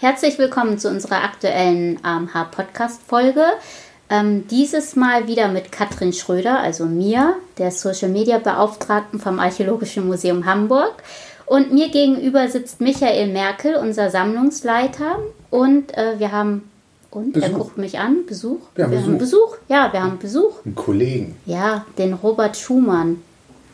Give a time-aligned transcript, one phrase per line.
[0.00, 3.42] Herzlich willkommen zu unserer aktuellen AMH-Podcast-Folge.
[4.08, 10.06] Ähm, dieses Mal wieder mit Katrin Schröder, also mir, der Social Media Beauftragten vom Archäologischen
[10.06, 11.02] Museum Hamburg.
[11.46, 15.18] Und mir gegenüber sitzt Michael Merkel, unser Sammlungsleiter.
[15.50, 16.70] Und äh, wir haben,
[17.10, 17.48] und Besuch.
[17.48, 18.60] er guckt mich an, Besuch.
[18.76, 19.08] Ja, wir Besuch.
[19.08, 19.56] haben Besuch.
[19.68, 20.64] Ja, wir haben Besuch.
[20.64, 21.36] Einen Kollegen.
[21.44, 23.20] Ja, den Robert Schumann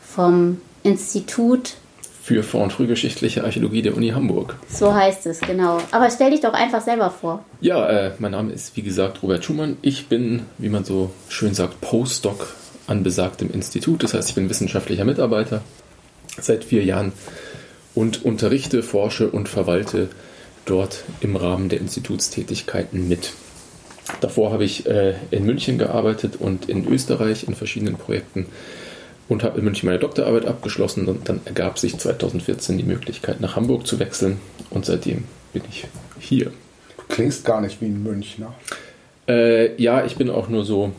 [0.01, 1.75] vom Institut,
[2.25, 4.55] für vor- und frühgeschichtliche Archäologie der Uni Hamburg.
[4.67, 5.79] so heißt es, genau.
[5.91, 7.45] Aber stell dich doch einfach selber vor.
[7.61, 9.77] Ja, äh, mein Name ist wie gesagt Robert Schumann.
[9.83, 12.55] Ich bin, wie man so schön sagt, Postdoc
[12.87, 14.01] an besagtem Institut.
[14.01, 15.61] Das heißt, ich bin wissenschaftlicher Mitarbeiter
[16.41, 17.13] seit vier Jahren
[17.93, 20.09] und unterrichte, forsche und verwalte
[20.65, 23.33] dort im Rahmen der Institutstätigkeiten mit.
[24.21, 28.47] Davor habe ich äh, in München gearbeitet und in Österreich in verschiedenen Projekten
[29.27, 33.55] und habe in München meine Doktorarbeit abgeschlossen und dann ergab sich 2014 die Möglichkeit nach
[33.55, 35.87] Hamburg zu wechseln und seitdem bin ich
[36.19, 36.51] hier.
[36.97, 38.53] Du klingst gar nicht wie ein Münchner.
[39.27, 40.91] Äh, ja, ich bin auch nur so,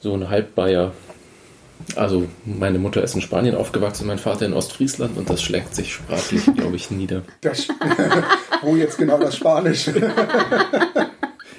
[0.00, 0.92] so ein Halbbayer.
[1.94, 5.92] Also meine Mutter ist in Spanien aufgewachsen, mein Vater in Ostfriesland und das schlägt sich
[5.92, 7.22] sprachlich, glaube ich, nieder.
[7.40, 7.68] Das,
[8.62, 10.12] wo jetzt genau das Spanische?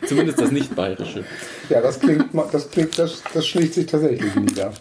[0.06, 1.24] Zumindest das nicht-bayerische.
[1.70, 4.74] Ja, das klingt, das klingt, das, das schlägt sich tatsächlich nieder.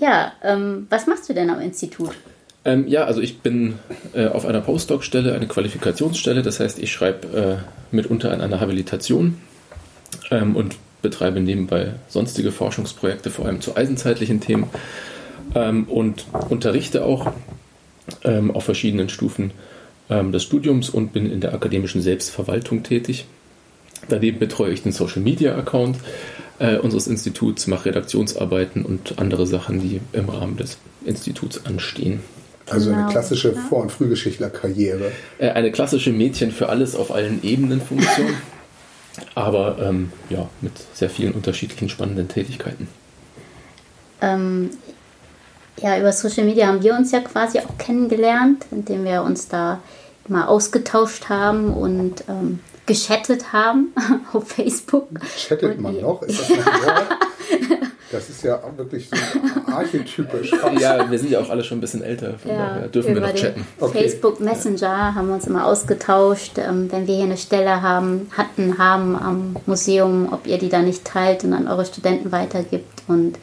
[0.00, 2.12] Ja, ähm, was machst du denn am Institut?
[2.64, 3.78] Ähm, ja, also ich bin
[4.14, 6.42] äh, auf einer Postdoc-Stelle, eine Qualifikationsstelle.
[6.42, 9.38] Das heißt, ich schreibe äh, mitunter an einer Habilitation
[10.30, 14.70] ähm, und betreibe nebenbei sonstige Forschungsprojekte, vor allem zu eisenzeitlichen Themen
[15.54, 17.32] ähm, und unterrichte auch
[18.24, 19.52] ähm, auf verschiedenen Stufen
[20.08, 23.26] ähm, des Studiums und bin in der akademischen Selbstverwaltung tätig.
[24.08, 25.98] Daneben betreue ich den Social Media Account
[26.60, 32.20] äh, unseres Instituts, mache Redaktionsarbeiten und andere Sachen, die im Rahmen des Instituts anstehen.
[32.68, 33.60] Also eine Genau, klassische ja.
[33.68, 35.10] Vor- und Frühgeschichtler-Karriere.
[35.38, 38.34] Äh, eine klassische Mädchen für alles auf allen Ebenen Funktion,
[39.34, 42.86] aber ähm, ja, mit sehr vielen unterschiedlichen spannenden Tätigkeiten.
[44.20, 44.70] Ähm,
[45.78, 49.80] ja, über Social Media haben wir uns ja quasi auch kennengelernt, indem wir uns da
[50.28, 53.92] mal ausgetauscht haben und ähm, geschattet haben
[54.32, 55.08] auf Facebook.
[55.36, 56.22] Chattet Und man die- noch?
[56.22, 56.60] Ist das Wort?
[58.12, 60.50] Das ist ja wirklich so archetypisch.
[60.80, 63.32] Ja, wir sind ja auch alle schon ein bisschen älter, von daher dürfen wir noch
[63.34, 63.64] chatten.
[63.78, 64.00] Okay.
[64.02, 68.78] Facebook Messenger haben wir uns immer ausgetauscht, ähm, wenn wir hier eine Stelle haben, hatten,
[68.78, 73.38] haben am Museum, ob ihr die da nicht teilt und an eure Studenten weitergibt und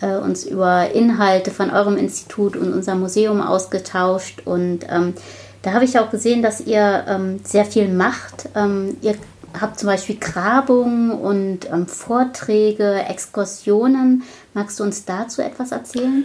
[0.00, 5.14] äh, uns über Inhalte von eurem Institut und unserem Museum ausgetauscht und ähm,
[5.62, 8.48] da habe ich auch gesehen, dass ihr ähm, sehr viel macht.
[8.54, 9.14] Ähm, ihr
[9.58, 14.22] habt zum Beispiel Grabungen und ähm, Vorträge, Exkursionen.
[14.54, 16.24] Magst du uns dazu etwas erzählen?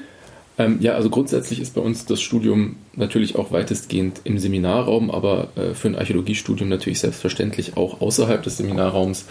[0.58, 5.50] Ähm, ja, also grundsätzlich ist bei uns das Studium natürlich auch weitestgehend im Seminarraum, aber
[5.56, 9.26] äh, für ein Archäologiestudium natürlich selbstverständlich auch außerhalb des Seminarraums.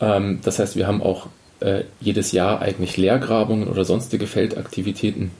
[0.00, 1.28] Ähm, das heißt, wir haben auch
[1.60, 5.30] äh, jedes Jahr eigentlich Lehrgrabungen oder sonstige Feldaktivitäten,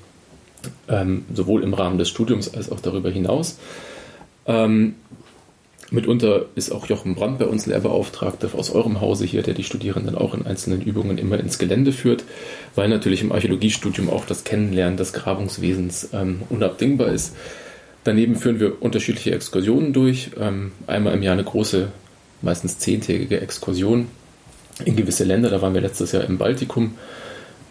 [0.89, 3.59] ähm, sowohl im Rahmen des Studiums als auch darüber hinaus.
[4.47, 4.95] Ähm,
[5.91, 10.15] mitunter ist auch Jochen Brandt bei uns Lehrbeauftragter aus eurem Hause hier, der die Studierenden
[10.17, 12.25] auch in einzelnen Übungen immer ins Gelände führt,
[12.75, 17.35] weil natürlich im Archäologiestudium auch das Kennenlernen des Grabungswesens ähm, unabdingbar ist.
[18.05, 20.31] Daneben führen wir unterschiedliche Exkursionen durch.
[20.39, 21.89] Ähm, einmal im Jahr eine große,
[22.43, 24.09] meistens zehntägige Exkursion
[24.85, 25.49] in gewisse Länder.
[25.49, 26.97] Da waren wir letztes Jahr im Baltikum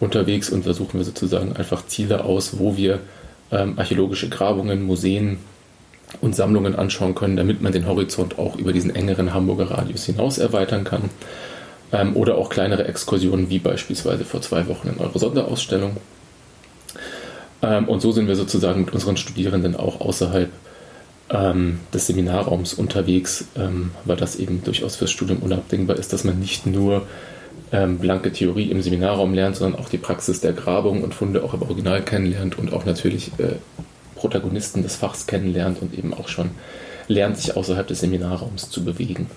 [0.03, 3.00] unterwegs und da suchen wir sozusagen einfach Ziele aus, wo wir
[3.52, 5.38] ähm, archäologische Grabungen, Museen
[6.22, 10.38] und Sammlungen anschauen können, damit man den Horizont auch über diesen engeren Hamburger Radius hinaus
[10.38, 11.09] erweitern kann.
[11.92, 15.97] Ähm, oder auch kleinere Exkursionen, wie beispielsweise vor zwei Wochen in eurer Sonderausstellung.
[17.62, 20.50] Ähm, und so sind wir sozusagen mit unseren Studierenden auch außerhalb
[21.30, 26.40] ähm, des Seminarraums unterwegs, ähm, weil das eben durchaus fürs Studium unabdingbar ist, dass man
[26.40, 27.08] nicht nur
[27.72, 31.53] ähm, blanke Theorie im Seminarraum lernt, sondern auch die Praxis der Grabung und Funde auch
[31.53, 33.56] im Original kennenlernt und auch natürlich äh,
[34.16, 36.51] Protagonisten des Fachs kennenlernt und eben auch schon
[37.07, 39.27] lernt, sich außerhalb des Seminarraums zu bewegen.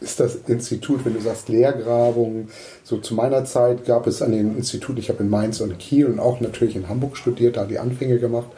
[0.00, 2.48] Ist das Institut, wenn du sagst Lehrgrabung,
[2.84, 6.06] so zu meiner Zeit gab es an dem Institut, ich habe in Mainz und Kiel
[6.06, 8.48] und auch natürlich in Hamburg studiert, da die Anfänge gemacht,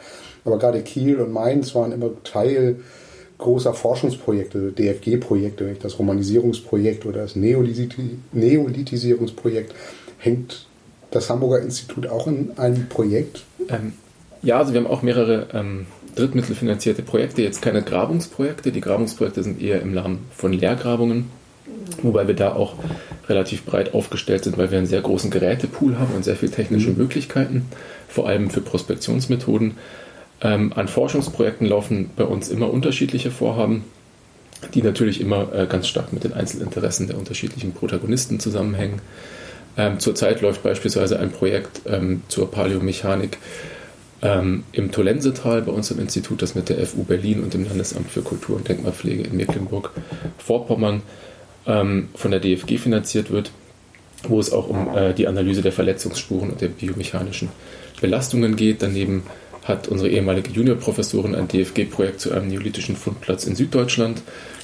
[0.45, 2.77] aber gerade Kiel und Mainz waren immer Teil
[3.43, 9.73] großer Forschungsprojekte, DFG-Projekte, das Romanisierungsprojekt oder das Neolithisi- Neolithisierungsprojekt.
[10.17, 10.65] Hängt
[11.11, 13.43] das Hamburger Institut auch in einem Projekt?
[13.69, 13.93] Ähm,
[14.41, 15.85] ja, also wir haben auch mehrere ähm,
[16.15, 18.71] drittmittelfinanzierte Projekte, jetzt keine Grabungsprojekte.
[18.71, 21.29] Die Grabungsprojekte sind eher im Rahmen von Lehrgrabungen,
[22.01, 22.75] wobei wir da auch
[23.27, 26.91] relativ breit aufgestellt sind, weil wir einen sehr großen Gerätepool haben und sehr viele technische
[26.91, 27.65] Möglichkeiten,
[28.07, 29.75] vor allem für Prospektionsmethoden.
[30.43, 33.85] Ähm, an Forschungsprojekten laufen bei uns immer unterschiedliche Vorhaben,
[34.73, 39.01] die natürlich immer äh, ganz stark mit den Einzelinteressen der unterschiedlichen Protagonisten zusammenhängen.
[39.77, 43.37] Ähm, zurzeit läuft beispielsweise ein Projekt ähm, zur Paläomechanik
[44.21, 48.11] ähm, im Tolensetal bei uns im Institut, das mit der FU Berlin und dem Landesamt
[48.11, 51.01] für Kultur und Denkmalpflege in Mecklenburg-Vorpommern
[51.65, 53.51] ähm, von der DFG finanziert wird,
[54.27, 57.49] wo es auch um äh, die Analyse der Verletzungsspuren und der biomechanischen
[57.99, 58.81] Belastungen geht.
[58.81, 59.23] Daneben
[59.63, 64.21] hat unsere ehemalige Juniorprofessorin ein DFG-Projekt zu einem neolithischen Fundplatz in Süddeutschland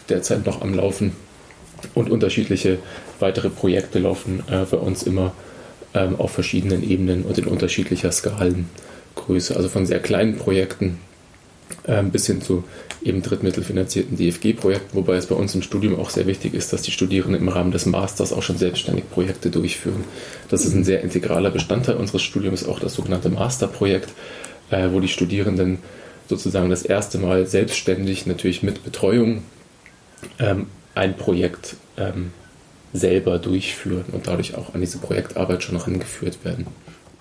[0.10, 1.14] derzeit noch am Laufen.
[1.94, 2.80] Und unterschiedliche
[3.20, 5.34] weitere Projekte laufen äh, bei uns immer
[5.94, 11.00] ähm, auf verschiedenen Ebenen und in unterschiedlicher Skalengröße, also von sehr kleinen Projekten
[11.88, 12.64] ähm, bis hin zu
[13.02, 16.92] eben drittmittelfinanzierten DFG-Projekten, wobei es bei uns im Studium auch sehr wichtig ist, dass die
[16.92, 20.04] Studierenden im Rahmen des Masters auch schon selbstständig Projekte durchführen.
[20.50, 24.10] Das ist ein sehr integraler Bestandteil unseres Studiums, auch das sogenannte Masterprojekt,
[24.72, 25.80] äh, wo die Studierenden
[26.28, 29.44] sozusagen das erste Mal selbstständig, natürlich mit Betreuung,
[30.40, 32.32] ähm, ein Projekt ähm,
[32.94, 36.68] selber durchführen und dadurch auch an diese Projektarbeit schon rangeführt werden.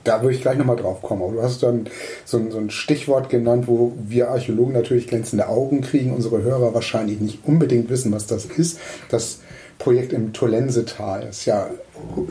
[0.05, 1.23] Da würde ich gleich nochmal drauf kommen.
[1.23, 1.87] Aber du hast dann
[2.25, 6.73] so ein, so ein, Stichwort genannt, wo wir Archäologen natürlich glänzende Augen kriegen, unsere Hörer
[6.73, 8.79] wahrscheinlich nicht unbedingt wissen, was das ist.
[9.11, 9.41] Das
[9.79, 11.69] Projekt im Tolensetal ist ja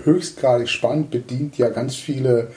[0.03, 2.47] höchstgradig spannend, bedient ja ganz viele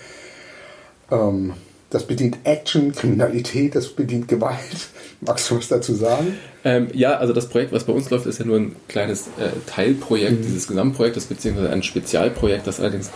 [1.11, 1.55] ähm,
[1.91, 4.89] das bedient Action, Kriminalität, das bedient Gewalt.
[5.21, 6.39] Magst du was dazu sagen?
[6.65, 9.51] Ähm, ja, also das Projekt, was bei uns läuft, ist ja nur ein kleines äh,
[9.67, 10.47] Teilprojekt mhm.
[10.47, 13.11] dieses Gesamtprojektes, beziehungsweise ein Spezialprojekt, das allerdings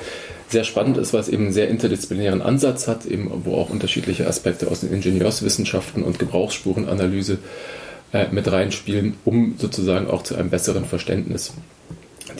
[0.48, 4.26] sehr spannend ist, weil es eben einen sehr interdisziplinären Ansatz hat, eben, wo auch unterschiedliche
[4.26, 7.38] Aspekte aus den Ingenieurswissenschaften und Gebrauchsspurenanalyse
[8.12, 11.54] äh, mit reinspielen, um sozusagen auch zu einem besseren Verständnis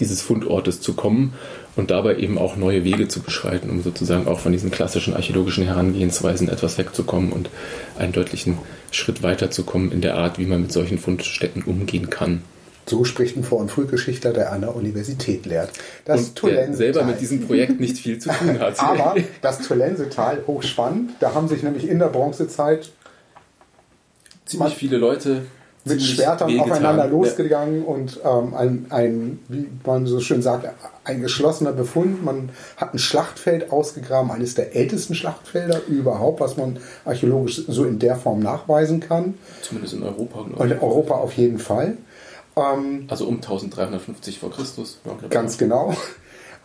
[0.01, 1.35] dieses Fundortes zu kommen
[1.77, 5.65] und dabei eben auch neue Wege zu beschreiten, um sozusagen auch von diesen klassischen archäologischen
[5.65, 7.51] Herangehensweisen etwas wegzukommen und
[7.99, 8.59] einen deutlichen
[8.91, 12.43] Schritt weiterzukommen in der Art, wie man mit solchen Fundstätten umgehen kann.
[12.87, 15.71] So spricht ein Vor- und Frühgeschichtler, der an der Universität lehrt.
[16.05, 18.79] Das und der selber mit diesem Projekt nicht viel zu tun hat.
[18.83, 22.91] Aber das Tolensetal, hochspannend, da haben sich nämlich in der Bronzezeit
[24.45, 25.47] ziemlich viele Leute
[25.85, 27.87] mit Schwertern aufeinander losgegangen ja.
[27.87, 30.67] und ähm, ein, ein, wie man so schön sagt,
[31.05, 32.25] ein geschlossener Befund.
[32.25, 37.99] Man hat ein Schlachtfeld ausgegraben, eines der ältesten Schlachtfelder überhaupt, was man archäologisch so in
[37.99, 39.35] der Form nachweisen kann.
[39.61, 40.41] Zumindest in Europa.
[40.41, 41.99] Und in Europa auf jeden Fall.
[42.57, 45.01] Ähm, also um 1350 vor Christus.
[45.05, 45.95] Ja, ganz genau.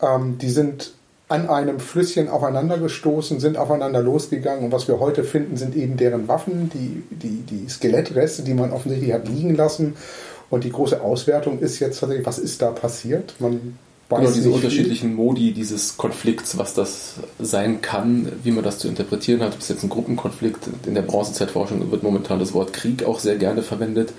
[0.02, 0.94] Ähm, die sind
[1.30, 5.96] an einem Flüsschen aufeinander gestoßen, sind aufeinander losgegangen und was wir heute finden, sind eben
[5.96, 9.96] deren Waffen, die, die, die Skelettreste, die man offensichtlich hat liegen lassen.
[10.50, 13.36] Und die große Auswertung ist jetzt tatsächlich, was ist da passiert?
[13.38, 13.78] Man
[14.10, 18.88] weiß genau, diese unterschiedlichen Modi dieses Konflikts, was das sein kann, wie man das zu
[18.88, 19.54] interpretieren hat.
[19.54, 23.36] Ob es jetzt ein Gruppenkonflikt in der Bronzezeitforschung wird momentan das Wort Krieg auch sehr
[23.36, 24.14] gerne verwendet.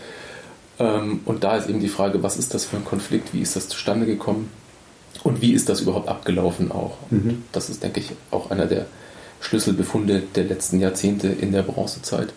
[0.78, 3.56] Ähm, und da ist eben die Frage, was ist das für ein Konflikt, wie ist
[3.56, 4.48] das zustande gekommen?
[5.22, 6.96] Und wie ist das überhaupt abgelaufen auch?
[7.10, 7.44] Mhm.
[7.52, 8.86] Das ist, denke ich, auch einer der
[9.40, 12.32] Schlüsselbefunde der letzten Jahrzehnte in der Bronzezeit.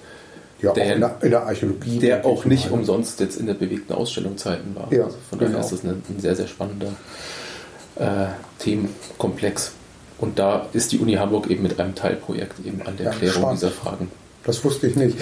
[0.62, 2.00] Ja, der, in, der, in, der, Archäologie.
[2.00, 2.77] Der auch nicht meine.
[2.77, 4.91] umsonst jetzt in der bewegten Ausstellungszeiten war.
[4.94, 5.63] Ja, also von daher genau.
[5.63, 6.94] ist das ein, ein sehr, sehr spannender
[7.95, 8.27] äh,
[8.59, 9.74] Themenkomplex.
[10.19, 13.41] Und da ist die Uni Hamburg eben mit einem Teilprojekt eben an der ja, Klärung
[13.41, 13.62] spannend.
[13.62, 14.12] dieser Fragen.
[14.46, 15.17] Das wusste ich nicht.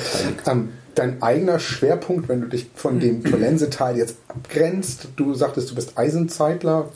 [0.45, 5.75] Ähm, dein eigener Schwerpunkt, wenn du dich von dem Tolense-Teil jetzt abgrenzt, du sagtest, du
[5.75, 6.89] bist Eisenzeitler.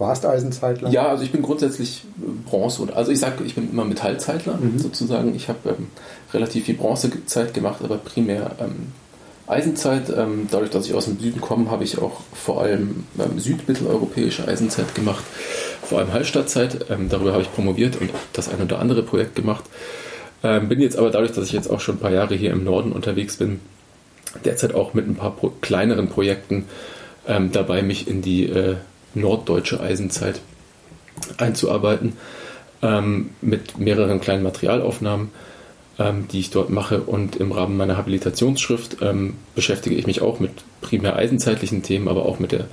[0.00, 0.88] Warst Eisenzeitler?
[0.88, 2.04] Ja, also ich bin grundsätzlich
[2.46, 2.88] Bronze.
[2.96, 4.78] Also ich sage, ich bin immer Metallzeitler mhm.
[4.78, 5.34] sozusagen.
[5.34, 5.88] Ich habe ähm,
[6.32, 8.92] relativ viel Bronzezeit gemacht, aber primär ähm,
[9.46, 10.04] Eisenzeit.
[10.08, 14.48] Ähm, dadurch, dass ich aus dem Süden komme, habe ich auch vor allem ähm, südmitteleuropäische
[14.48, 15.22] Eisenzeit gemacht,
[15.82, 16.86] vor allem Hallstattzeit.
[16.88, 19.64] Ähm, darüber habe ich promoviert und das ein oder andere Projekt gemacht.
[20.42, 22.64] Ähm, bin jetzt aber dadurch, dass ich jetzt auch schon ein paar Jahre hier im
[22.64, 23.60] Norden unterwegs bin,
[24.46, 26.64] derzeit auch mit ein paar pro kleineren Projekten
[27.52, 28.76] dabei, mich in die äh,
[29.14, 30.40] norddeutsche Eisenzeit
[31.38, 32.14] einzuarbeiten,
[32.82, 35.30] ähm, mit mehreren kleinen Materialaufnahmen,
[35.98, 37.02] ähm, die ich dort mache.
[37.02, 42.24] Und im Rahmen meiner Habilitationsschrift ähm, beschäftige ich mich auch mit primär eisenzeitlichen Themen, aber
[42.24, 42.66] auch mit der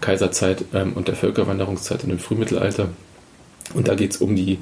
[0.00, 2.88] Kaiserzeit ähm, und der Völkerwanderungszeit in dem Frühmittelalter.
[3.74, 4.58] Und da geht es um die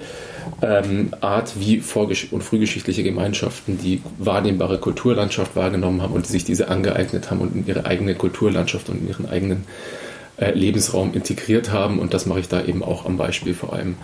[0.62, 6.68] ähm, Art, wie vorgesch und frühgeschichtliche Gemeinschaften die wahrnehmbare Kulturlandschaft wahrgenommen haben und sich diese
[6.68, 10.03] angeeignet haben und in ihre eigene Kulturlandschaft und in ihren eigenen äh,
[10.38, 11.99] Lebensraum integriert haben.
[11.99, 13.97] Und das mache ich da eben auch am Beispiel vor allem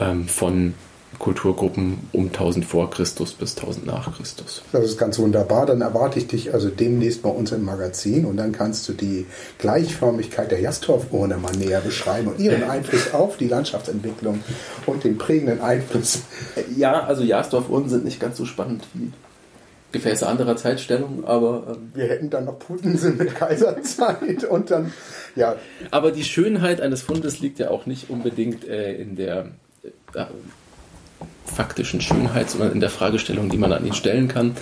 [0.00, 0.74] ähm, von
[1.18, 4.62] Kulturgruppen um 1000 vor Christus bis 1000 nach Christus.
[4.72, 5.66] Das ist ganz wunderbar.
[5.66, 9.26] Dann erwarte ich dich also demnächst bei uns im Magazin und dann kannst du die
[9.58, 14.40] Gleichförmigkeit der Jastorf-Urne mal näher beschreiben und ihren Einfluss auf die Landschaftsentwicklung
[14.86, 16.22] und den prägenden Einfluss.
[16.76, 19.12] Ja, also Jastorf-Urnen sind nicht ganz so spannend wie
[19.92, 21.76] Gefäße anderer Zeitstellung, aber.
[21.76, 24.92] Ähm wir hätten dann noch Putensen mit Kaiserzeit und dann,
[25.36, 25.56] ja.
[25.90, 29.46] Aber die Schönheit eines Fundes liegt ja auch nicht unbedingt äh, in der
[30.14, 30.24] äh,
[31.44, 34.56] faktischen Schönheit, sondern in der Fragestellung, die man an ihn stellen kann.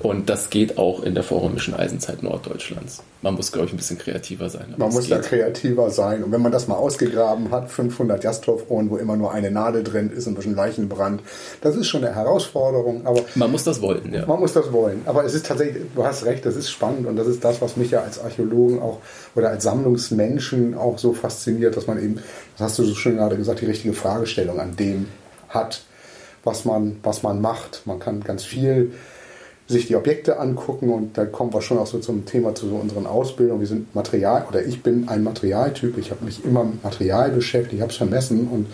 [0.00, 3.02] Und das geht auch in der vorrömischen Eisenzeit Norddeutschlands.
[3.20, 4.74] Man muss, glaube ich, ein bisschen kreativer sein.
[4.76, 6.22] Man muss da kreativer sein.
[6.22, 10.10] Und wenn man das mal ausgegraben hat, 500 Jastorf-Ohren, wo immer nur eine Nadel drin
[10.10, 11.22] ist, ein bisschen Leichenbrand,
[11.62, 13.06] das ist schon eine Herausforderung.
[13.06, 14.24] Aber man muss das wollen, ja.
[14.24, 15.02] Man muss das wollen.
[15.06, 17.08] Aber es ist tatsächlich, du hast recht, das ist spannend.
[17.08, 18.98] Und das ist das, was mich ja als Archäologen auch
[19.34, 22.20] oder als Sammlungsmenschen auch so fasziniert, dass man eben,
[22.56, 25.08] das hast du so schön gerade gesagt, die richtige Fragestellung an dem
[25.48, 25.82] hat,
[26.44, 27.82] was man, was man macht.
[27.84, 28.92] Man kann ganz viel
[29.68, 33.06] sich die Objekte angucken und da kommen wir schon auch so zum Thema zu unseren
[33.06, 33.60] Ausbildungen.
[33.60, 35.98] Wir sind Material oder ich bin ein Materialtyp.
[35.98, 38.66] Ich habe mich immer mit Material beschäftigt, ich habe es vermessen und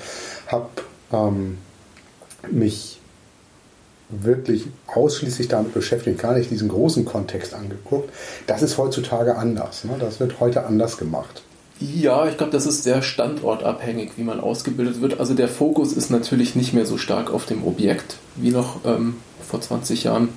[0.46, 0.68] habe
[1.12, 1.58] ähm,
[2.50, 3.00] mich
[4.08, 8.10] wirklich ausschließlich damit beschäftigt, gar nicht diesen großen Kontext angeguckt.
[8.46, 9.84] Das ist heutzutage anders.
[9.84, 9.96] Ne?
[9.98, 11.42] Das wird heute anders gemacht.
[11.80, 15.18] Ja, ich glaube, das ist sehr standortabhängig, wie man ausgebildet wird.
[15.18, 19.16] Also der Fokus ist natürlich nicht mehr so stark auf dem Objekt wie noch ähm,
[19.42, 20.28] vor 20 Jahren.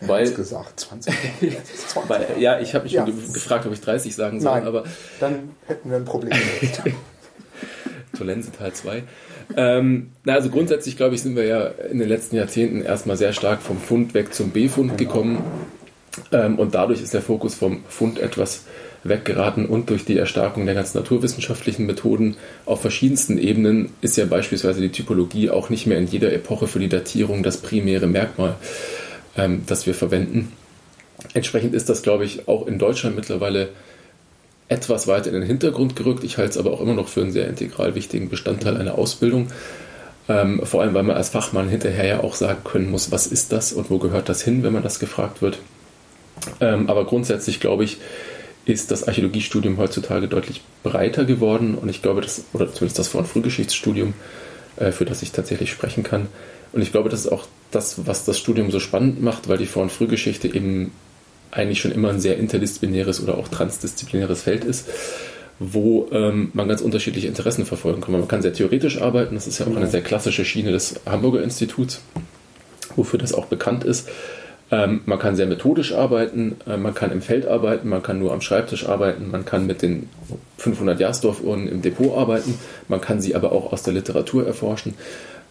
[0.00, 1.14] Weil, gesagt, 20
[2.08, 3.04] weil, Ja, ich habe mich ja.
[3.04, 4.52] gefragt, ob ich 30 sagen soll.
[4.52, 4.84] Nein, aber
[5.20, 6.32] dann hätten wir ein Problem.
[8.16, 9.02] Tolense Teil 2.
[9.56, 13.32] Ähm, na, also grundsätzlich, glaube ich, sind wir ja in den letzten Jahrzehnten erstmal sehr
[13.32, 15.12] stark vom Fund weg zum B-Fund genau.
[15.12, 15.44] gekommen.
[16.32, 18.64] Ähm, und dadurch ist der Fokus vom Fund etwas
[19.04, 24.80] weggeraten und durch die Erstarkung der ganzen naturwissenschaftlichen Methoden auf verschiedensten Ebenen ist ja beispielsweise
[24.80, 28.56] die Typologie auch nicht mehr in jeder Epoche für die Datierung das primäre Merkmal
[29.36, 30.52] ähm, das wir verwenden.
[31.34, 33.70] Entsprechend ist das, glaube ich, auch in Deutschland mittlerweile
[34.68, 36.24] etwas weiter in den Hintergrund gerückt.
[36.24, 39.48] Ich halte es aber auch immer noch für einen sehr integral wichtigen Bestandteil einer Ausbildung.
[40.28, 43.52] Ähm, vor allem, weil man als Fachmann hinterher ja auch sagen können muss, was ist
[43.52, 45.58] das und wo gehört das hin, wenn man das gefragt wird.
[46.60, 47.98] Ähm, aber grundsätzlich, glaube ich,
[48.64, 53.20] ist das Archäologiestudium heutzutage deutlich breiter geworden und ich glaube, dass, oder zumindest das Vor-
[53.20, 54.14] und Frühgeschichtsstudium,
[54.76, 56.26] äh, für das ich tatsächlich sprechen kann.
[56.76, 59.64] Und ich glaube, das ist auch das, was das Studium so spannend macht, weil die
[59.64, 60.92] Vor- und Frühgeschichte eben
[61.50, 64.86] eigentlich schon immer ein sehr interdisziplinäres oder auch transdisziplinäres Feld ist,
[65.58, 68.12] wo ähm, man ganz unterschiedliche Interessen verfolgen kann.
[68.12, 71.42] Man kann sehr theoretisch arbeiten, das ist ja auch eine sehr klassische Schiene des Hamburger
[71.42, 72.02] Instituts,
[72.94, 74.10] wofür das auch bekannt ist.
[74.70, 78.34] Ähm, man kann sehr methodisch arbeiten, äh, man kann im Feld arbeiten, man kann nur
[78.34, 80.10] am Schreibtisch arbeiten, man kann mit den
[80.58, 84.92] 500 Jasdorf-Urnen im Depot arbeiten, man kann sie aber auch aus der Literatur erforschen.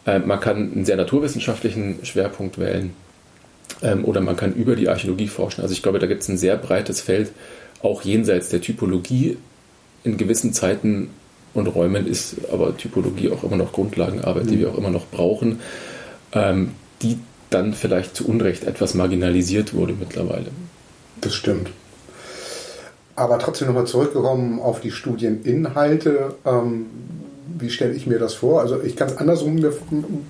[0.06, 2.94] Äh, man kann einen sehr naturwissenschaftlichen Schwerpunkt wählen
[3.82, 5.62] ähm, oder man kann über die Archäologie forschen.
[5.62, 7.32] Also ich glaube, da gibt es ein sehr breites Feld,
[7.82, 9.38] auch jenseits der Typologie.
[10.04, 11.10] In gewissen Zeiten
[11.54, 15.62] und Räumen ist aber Typologie auch immer noch Grundlagenarbeit, die wir auch immer noch brauchen,
[16.34, 16.72] ähm,
[17.02, 17.18] die
[17.50, 20.48] dann vielleicht zu Unrecht etwas marginalisiert wurde mittlerweile.
[21.22, 21.70] Das stimmt.
[23.16, 26.36] Aber trotzdem nochmal zurückgekommen auf die Studieninhalte.
[26.46, 26.88] Ähm,
[27.58, 28.62] wie stelle ich mir das vor?
[28.62, 29.64] Also ich kann es andersrum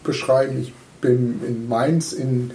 [0.03, 0.61] beschreiben.
[0.61, 2.51] Ich bin in Mainz in,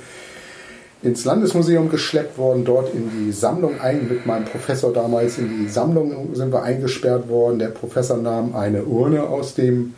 [1.03, 5.69] ins Landesmuseum geschleppt worden, dort in die Sammlung ein, mit meinem Professor damals in die
[5.69, 7.59] Sammlung sind wir eingesperrt worden.
[7.59, 9.95] Der Professor nahm eine Urne aus dem,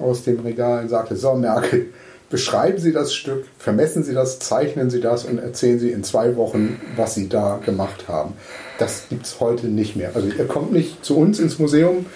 [0.00, 1.86] aus dem Regal und sagte, so Merkel,
[2.30, 6.36] beschreiben Sie das Stück, vermessen Sie das, zeichnen Sie das und erzählen Sie in zwei
[6.36, 8.34] Wochen, was Sie da gemacht haben.
[8.78, 10.12] Das gibt es heute nicht mehr.
[10.14, 12.06] Also ihr kommt nicht zu uns ins Museum,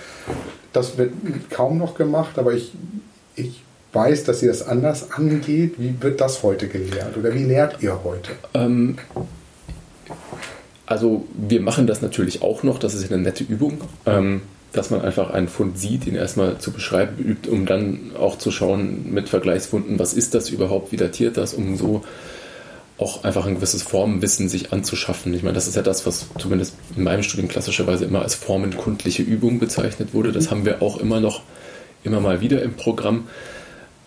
[0.73, 1.13] das wird
[1.51, 2.73] kaum noch gemacht, aber ich,
[3.37, 3.63] ich
[3.93, 5.75] weiß, dass ihr das anders angeht.
[5.79, 8.33] Wie wird das heute gelehrt oder wie lehrt ihr heute?
[8.55, 8.97] Ähm,
[10.87, 15.03] also wir machen das natürlich auch noch, das ist eine nette Übung, ähm, dass man
[15.03, 19.29] einfach einen Fund sieht, ihn erstmal zu beschreiben übt, um dann auch zu schauen mit
[19.29, 22.03] Vergleichsfunden, was ist das überhaupt, wie datiert das, um so
[23.03, 25.35] auch einfach ein gewisses Formenwissen sich anzuschaffen.
[25.35, 29.23] Ich meine, das ist ja das, was zumindest in meinem Studium klassischerweise immer als formenkundliche
[29.23, 30.31] Übung bezeichnet wurde.
[30.31, 31.43] Das haben wir auch immer noch,
[32.05, 33.25] immer mal wieder im Programm.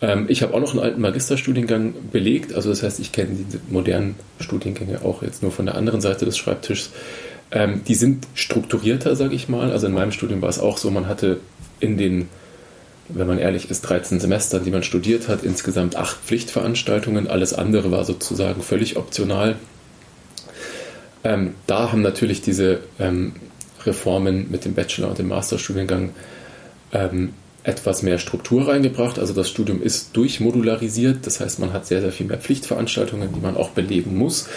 [0.02, 2.54] Ähm, ich habe auch noch einen alten Magisterstudiengang belegt.
[2.54, 6.24] Also das heißt, ich kenne diese modernen Studiengänge auch jetzt nur von der anderen Seite
[6.24, 6.92] des Schreibtischs.
[7.52, 9.72] Ähm, die sind strukturierter, sage ich mal.
[9.72, 11.40] Also in meinem Studium war es auch so, man hatte
[11.80, 12.30] in den
[13.10, 17.28] wenn man ehrlich ist, 13 Semester, die man studiert hat, insgesamt acht Pflichtveranstaltungen.
[17.28, 19.56] Alles andere war sozusagen völlig optional.
[21.24, 23.34] Ähm, da haben natürlich diese ähm,
[23.86, 26.12] Reformen mit dem Bachelor- und dem Masterstudiengang
[26.94, 27.34] ähm,
[27.64, 29.20] etwas mehr Struktur reingebracht.
[29.20, 33.40] Also das Studium ist durchmodularisiert, das heißt, man hat sehr, sehr viel mehr Pflichtveranstaltungen, die
[33.40, 34.48] man auch belegen muss.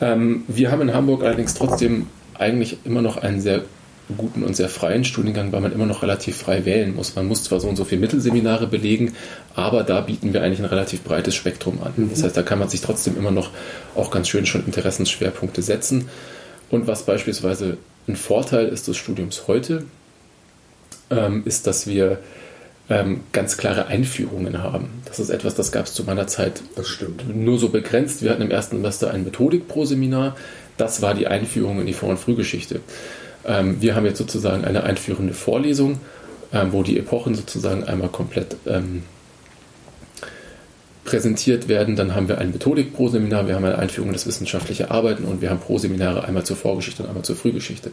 [0.00, 3.62] Ähm, wir haben in Hamburg allerdings trotzdem eigentlich immer noch einen sehr
[4.16, 7.16] guten und sehr freien Studiengang, weil man immer noch relativ frei wählen muss.
[7.16, 9.14] Man muss zwar so und so viele Mittelseminare belegen,
[9.54, 12.10] aber da bieten wir eigentlich ein relativ breites Spektrum an.
[12.10, 13.50] Das heißt, da kann man sich trotzdem immer noch
[13.94, 16.08] auch ganz schön schon Interessensschwerpunkte setzen.
[16.70, 19.84] Und was beispielsweise ein Vorteil ist des Studiums heute,
[21.10, 22.18] ähm, ist, dass wir
[22.88, 25.02] ähm, ganz klare Einführungen haben.
[25.06, 26.62] Das ist etwas, das gab es zu meiner Zeit
[27.32, 28.22] nur so begrenzt.
[28.22, 30.36] Wir hatten im ersten Semester ein Methodik pro Seminar.
[30.76, 32.80] Das war die Einführung in die Vor- und Frühgeschichte.
[33.46, 36.00] Ähm, wir haben jetzt sozusagen eine einführende Vorlesung,
[36.52, 39.02] ähm, wo die Epochen sozusagen einmal komplett ähm,
[41.04, 41.96] präsentiert werden.
[41.96, 45.24] Dann haben wir ein Methodik pro Seminar, wir haben eine Einführung in das wissenschaftliche Arbeiten
[45.24, 47.92] und wir haben pro Seminare einmal zur Vorgeschichte und einmal zur Frühgeschichte.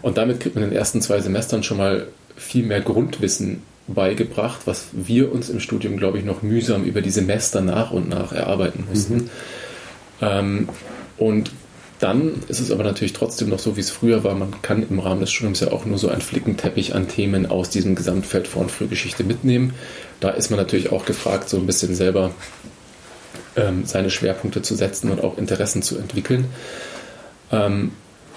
[0.00, 4.62] Und damit kriegt man in den ersten zwei Semestern schon mal viel mehr Grundwissen beigebracht,
[4.64, 8.32] was wir uns im Studium, glaube ich, noch mühsam über die Semester nach und nach
[8.32, 9.14] erarbeiten mussten.
[9.14, 9.30] Mhm.
[10.22, 10.68] Ähm,
[11.18, 11.50] und
[12.04, 14.34] dann ist es aber natürlich trotzdem noch so, wie es früher war.
[14.34, 17.70] Man kann im Rahmen des Studiums ja auch nur so einen Flickenteppich an Themen aus
[17.70, 19.72] diesem Gesamtfeld und Frühgeschichte mitnehmen.
[20.20, 22.32] Da ist man natürlich auch gefragt, so ein bisschen selber
[23.56, 26.44] ähm, seine Schwerpunkte zu setzen und auch Interessen zu entwickeln.
[27.50, 27.92] Ähm,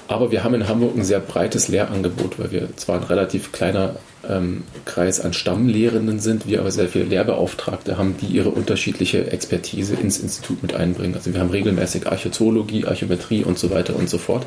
[0.08, 3.96] aber wir haben in Hamburg ein sehr breites Lehrangebot, weil wir zwar ein relativ kleiner
[4.28, 9.96] ähm, Kreis an Stammlehrenden sind, wir aber sehr viele Lehrbeauftragte haben, die ihre unterschiedliche Expertise
[9.96, 11.16] ins Institut mit einbringen.
[11.16, 14.46] Also wir haben regelmäßig Archäologie, Archäometrie und so weiter und so fort,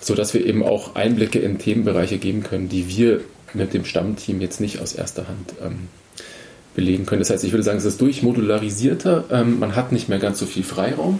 [0.00, 3.20] sodass wir eben auch Einblicke in Themenbereiche geben können, die wir
[3.54, 5.88] mit dem Stammteam jetzt nicht aus erster Hand ähm,
[6.74, 7.20] belegen können.
[7.20, 10.46] Das heißt, ich würde sagen, es ist durchmodularisierter, ähm, man hat nicht mehr ganz so
[10.46, 11.18] viel Freiraum.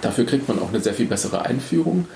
[0.00, 2.06] Dafür kriegt man auch eine sehr viel bessere Einführung.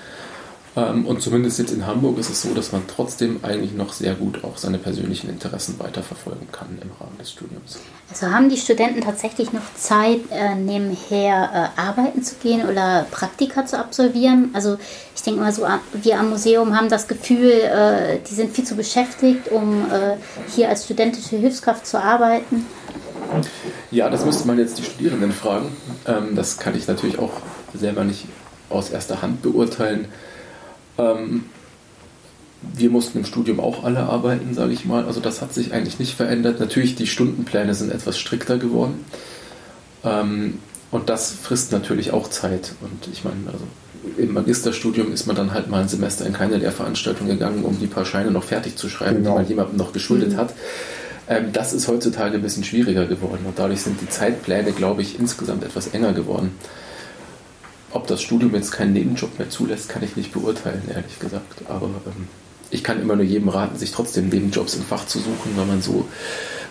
[0.75, 4.13] Ähm, und zumindest jetzt in Hamburg ist es so, dass man trotzdem eigentlich noch sehr
[4.13, 7.79] gut auch seine persönlichen Interessen weiterverfolgen kann im Rahmen des Studiums.
[8.09, 13.65] Also haben die Studenten tatsächlich noch Zeit, äh, nebenher äh, arbeiten zu gehen oder Praktika
[13.65, 14.51] zu absolvieren?
[14.53, 14.77] Also
[15.13, 18.75] ich denke mal so, wir am Museum haben das Gefühl, äh, die sind viel zu
[18.75, 19.85] beschäftigt, um
[20.55, 22.65] hier als studentische Hilfskraft zu arbeiten.
[23.91, 25.67] Ja, das müsste man jetzt die Studierenden fragen.
[26.07, 27.33] Ähm, das kann ich natürlich auch
[27.73, 28.25] selber nicht
[28.69, 30.05] aus erster Hand beurteilen.
[30.97, 31.45] Ähm,
[32.61, 35.05] wir mussten im Studium auch alle arbeiten, sage ich mal.
[35.05, 36.59] Also das hat sich eigentlich nicht verändert.
[36.59, 39.05] Natürlich, die Stundenpläne sind etwas strikter geworden.
[40.03, 40.59] Ähm,
[40.91, 42.73] und das frisst natürlich auch Zeit.
[42.81, 43.65] Und ich meine, also
[44.17, 47.87] im Magisterstudium ist man dann halt mal ein Semester in keine Lehrveranstaltung gegangen, um die
[47.87, 49.31] paar Scheine noch fertig zu schreiben, genau.
[49.31, 50.37] die man jemandem noch geschuldet mhm.
[50.37, 50.53] hat.
[51.27, 55.19] Ähm, das ist heutzutage ein bisschen schwieriger geworden und dadurch sind die Zeitpläne, glaube ich,
[55.19, 56.55] insgesamt etwas enger geworden.
[57.91, 61.63] Ob das Studium jetzt keinen Nebenjob mehr zulässt, kann ich nicht beurteilen, ehrlich gesagt.
[61.67, 62.27] Aber ähm,
[62.69, 65.81] ich kann immer nur jedem raten, sich trotzdem Nebenjobs im Fach zu suchen, weil man
[65.81, 66.07] so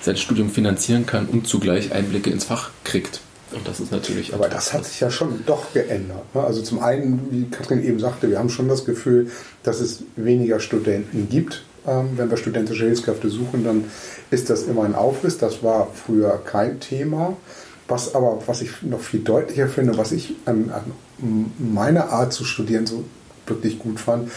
[0.00, 3.20] sein Studium finanzieren kann und zugleich Einblicke ins Fach kriegt.
[3.52, 4.32] Und das ist natürlich.
[4.32, 6.34] Aber das hat sich ja schon doch geändert.
[6.34, 6.42] Ne?
[6.42, 9.30] Also zum einen, wie Katrin eben sagte, wir haben schon das Gefühl,
[9.62, 11.64] dass es weniger Studenten gibt.
[11.87, 13.85] Ähm, wenn wir studentische Hilfskräfte suchen, dann
[14.31, 15.38] ist das immer ein Aufriss.
[15.38, 17.37] Das war früher kein Thema.
[17.88, 22.45] Was aber, was ich noch viel deutlicher finde, was ich an, an meiner Art zu
[22.45, 23.05] studieren so
[23.47, 24.31] wirklich gut fand,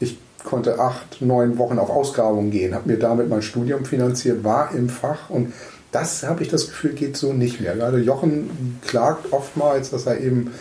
[0.00, 4.72] ich konnte acht, neun Wochen auf Ausgrabung gehen, habe mir damit mein Studium finanziert, war
[4.74, 5.52] im Fach und
[5.92, 7.74] das habe ich das Gefühl, geht so nicht mehr.
[7.74, 10.52] Gerade Jochen klagt oftmals, dass er eben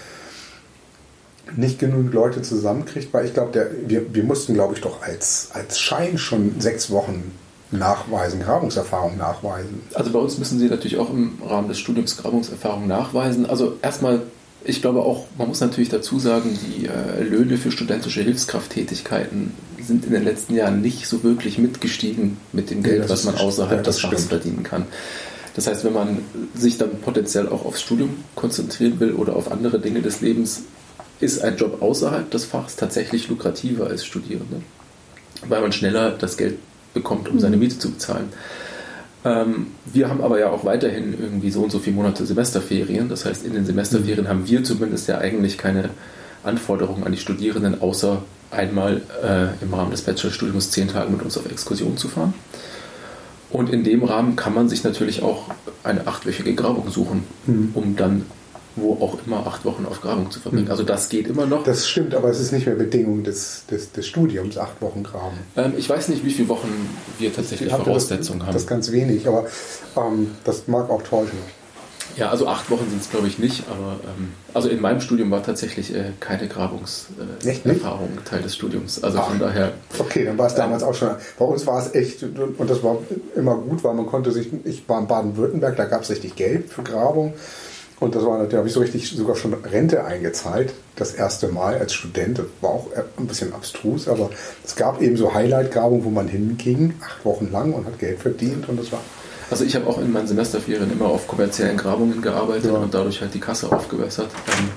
[1.56, 5.80] nicht genügend Leute zusammenkriegt, weil ich glaube, wir, wir mussten, glaube ich, doch als, als
[5.80, 7.32] Schein schon sechs Wochen
[7.72, 9.82] nachweisen, Grabungserfahrung nachweisen.
[9.94, 13.46] Also bei uns müssen Sie natürlich auch im Rahmen des Studiums Grabungserfahrung nachweisen.
[13.46, 14.22] Also erstmal,
[14.64, 20.06] ich glaube auch, man muss natürlich dazu sagen, die äh, Löhne für studentische Hilfskrafttätigkeiten sind
[20.06, 23.80] in den letzten Jahren nicht so wirklich mitgestiegen mit dem Geld, ja, was man außerhalb
[23.80, 24.86] ja, des Fachs verdienen kann.
[25.56, 26.20] Das heißt, wenn man
[26.56, 30.62] sich dann potenziell auch aufs Studium konzentrieren will oder auf andere Dinge des Lebens,
[31.20, 34.62] ist ein Job außerhalb des Fachs tatsächlich lukrativer als Studierende,
[35.48, 36.58] weil man schneller das Geld
[36.94, 37.64] bekommt, um seine mhm.
[37.64, 38.30] Miete zu bezahlen.
[39.26, 43.10] Ähm, wir haben aber ja auch weiterhin irgendwie so und so viele Monate Semesterferien.
[43.10, 44.30] Das heißt, in den Semesterferien mhm.
[44.30, 45.90] haben wir zumindest ja eigentlich keine
[46.44, 51.38] Anforderungen an die Studierenden, außer einmal äh, im Rahmen des Bachelorstudiums zehn Tage mit uns
[51.38, 52.34] auf Exkursion zu fahren.
[53.50, 55.50] Und in dem Rahmen kann man sich natürlich auch
[55.84, 57.72] eine achtwöchige Grabung suchen, mhm.
[57.74, 58.26] um dann
[58.78, 60.66] wo auch immer acht Wochen auf Grabung zu verbringen.
[60.66, 60.72] Hm.
[60.72, 61.64] Also das geht immer noch.
[61.64, 65.38] Das stimmt, aber es ist nicht mehr Bedingung des, des, des Studiums, acht Wochen Graben.
[65.56, 66.70] Ähm, ich weiß nicht, wie viele Wochen
[67.20, 68.54] wir tatsächlich Voraussetzungen das, haben.
[68.54, 69.46] Das ist ganz wenig, aber
[69.98, 71.40] ähm, das mag auch täuschen.
[72.18, 75.30] Ja, also acht Wochen sind es glaube ich nicht, aber ähm, also in meinem Studium
[75.30, 79.04] war tatsächlich äh, keine Grabungserfahrung äh, Teil des Studiums.
[79.04, 79.74] Also Ach, von daher.
[80.00, 81.12] Okay, dann war es damals auch schon.
[81.38, 82.98] Bei uns war es echt, und das war
[83.36, 86.70] immer gut, weil man konnte sich, ich war in Baden-Württemberg, da gab es richtig Geld
[86.70, 87.36] für Grabung.
[88.00, 91.78] Und das war, da habe ich so richtig sogar schon Rente eingezahlt, das erste Mal
[91.78, 92.38] als Student.
[92.40, 94.30] Das war auch ein bisschen abstrus, aber
[94.64, 98.70] es gab eben so Highlight-Grabungen, wo man hinging, acht Wochen lang und hat Geld verdient
[98.70, 99.02] und das war
[99.50, 102.78] also ich habe auch in meinen Semesterferien immer auf kommerziellen Grabungen gearbeitet ja.
[102.78, 104.30] und dadurch halt die Kasse aufgewässert.
[104.48, 104.70] Ähm,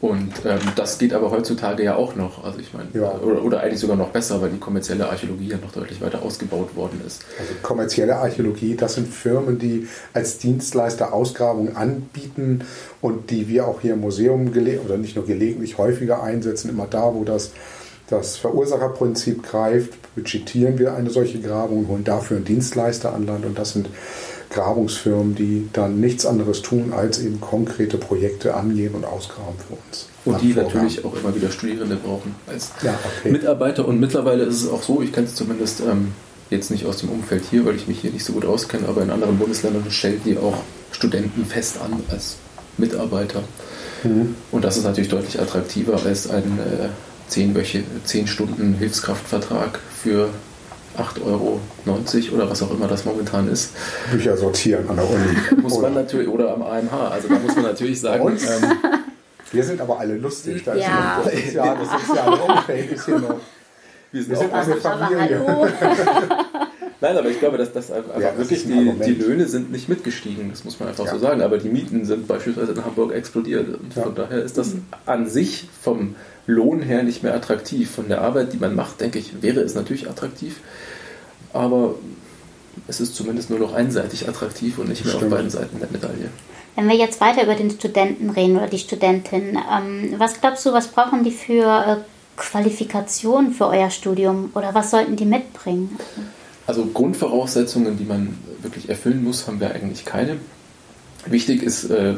[0.00, 2.42] und ähm, das geht aber heutzutage ja auch noch.
[2.42, 3.18] Also ich meine, ja.
[3.18, 6.74] oder, oder, eigentlich sogar noch besser, weil die kommerzielle Archäologie ja noch deutlich weiter ausgebaut
[6.74, 7.22] worden ist.
[7.38, 12.64] Also kommerzielle Archäologie, das sind Firmen, die als Dienstleister Ausgrabungen anbieten
[13.02, 14.50] und die wir auch hier im Museum
[14.86, 17.52] oder nicht nur gelegentlich häufiger einsetzen, immer da, wo das
[18.08, 23.58] das Verursacherprinzip greift, budgetieren wir eine solche Grabung, holen dafür einen Dienstleister an Land und
[23.58, 23.88] das sind
[24.50, 30.08] Grabungsfirmen, die dann nichts anderes tun, als eben konkrete Projekte angehen und ausgraben für uns.
[30.24, 33.30] Und die natürlich auch immer wieder Studierende brauchen als ja, okay.
[33.30, 33.86] Mitarbeiter.
[33.86, 36.12] Und mittlerweile ist es auch so, ich kenne es zumindest ähm,
[36.50, 39.02] jetzt nicht aus dem Umfeld hier, weil ich mich hier nicht so gut auskenne, aber
[39.02, 40.58] in anderen Bundesländern stellen die auch
[40.92, 42.36] Studenten fest an als
[42.76, 43.42] Mitarbeiter.
[44.02, 44.34] Mhm.
[44.50, 46.88] Und das ist natürlich deutlich attraktiver als ein äh,
[47.28, 50.30] 10, Wöche, 10 Stunden Hilfskraftvertrag für
[50.96, 51.60] 8,90 Euro
[52.34, 53.72] oder was auch immer das momentan ist.
[54.10, 55.62] Bücher sortieren an der Uni.
[55.62, 58.26] Muss man natürlich, oder am AMH, also da muss man natürlich sagen.
[58.28, 58.72] Ähm,
[59.52, 60.62] wir sind aber alle lustig.
[60.64, 61.20] Da ja.
[61.20, 63.36] Ist ja, das soziale Umfeld ist hier noch.
[64.12, 65.40] Wir sind, wir sind eine Familie.
[67.00, 70.50] Nein, aber ich glaube, dass das einfach ja, wirklich die, die, Löhne sind nicht mitgestiegen,
[70.50, 71.12] das muss man einfach ja.
[71.12, 71.40] so sagen.
[71.40, 73.68] Aber die Mieten sind beispielsweise in Hamburg explodiert.
[73.68, 74.02] Und ja.
[74.02, 74.74] von daher ist das
[75.06, 77.90] an sich vom Lohn her nicht mehr attraktiv.
[77.90, 80.60] Von der Arbeit, die man macht, denke ich, wäre es natürlich attraktiv.
[81.52, 81.94] Aber
[82.88, 85.32] es ist zumindest nur noch einseitig attraktiv und nicht mehr Stimmt.
[85.32, 86.30] auf beiden Seiten der Medaille.
[86.76, 90.72] Wenn wir jetzt weiter über den Studenten reden oder die Studentin, ähm, was glaubst du,
[90.72, 91.96] was brauchen die für äh,
[92.36, 95.98] Qualifikationen für euer Studium oder was sollten die mitbringen?
[96.66, 100.36] Also Grundvoraussetzungen, die man wirklich erfüllen muss, haben wir eigentlich keine.
[101.26, 102.14] Wichtig ist, äh,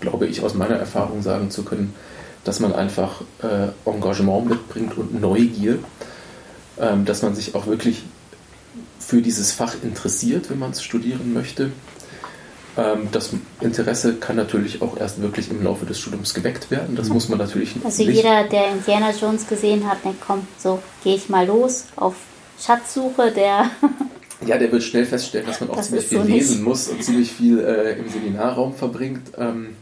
[0.00, 1.92] glaube ich, aus meiner Erfahrung sagen zu können,
[2.44, 5.78] dass man einfach äh, Engagement mitbringt und Neugier,
[6.78, 8.02] ähm, dass man sich auch wirklich
[8.98, 11.72] für dieses Fach interessiert, wenn man es studieren möchte.
[12.76, 13.30] Ähm, das
[13.60, 16.96] Interesse kann natürlich auch erst wirklich im Laufe des Studiums geweckt werden.
[16.96, 18.16] Das muss man natürlich Also nicht.
[18.16, 22.14] jeder, der Indiana Jones gesehen hat, denkt, komm, so gehe ich mal los auf
[22.60, 23.70] Schatzsuche, der
[24.46, 27.02] ja, der wird schnell feststellen, dass man auch das ziemlich viel so lesen muss und
[27.02, 29.32] ziemlich viel äh, im Seminarraum verbringt.
[29.38, 29.76] Ähm,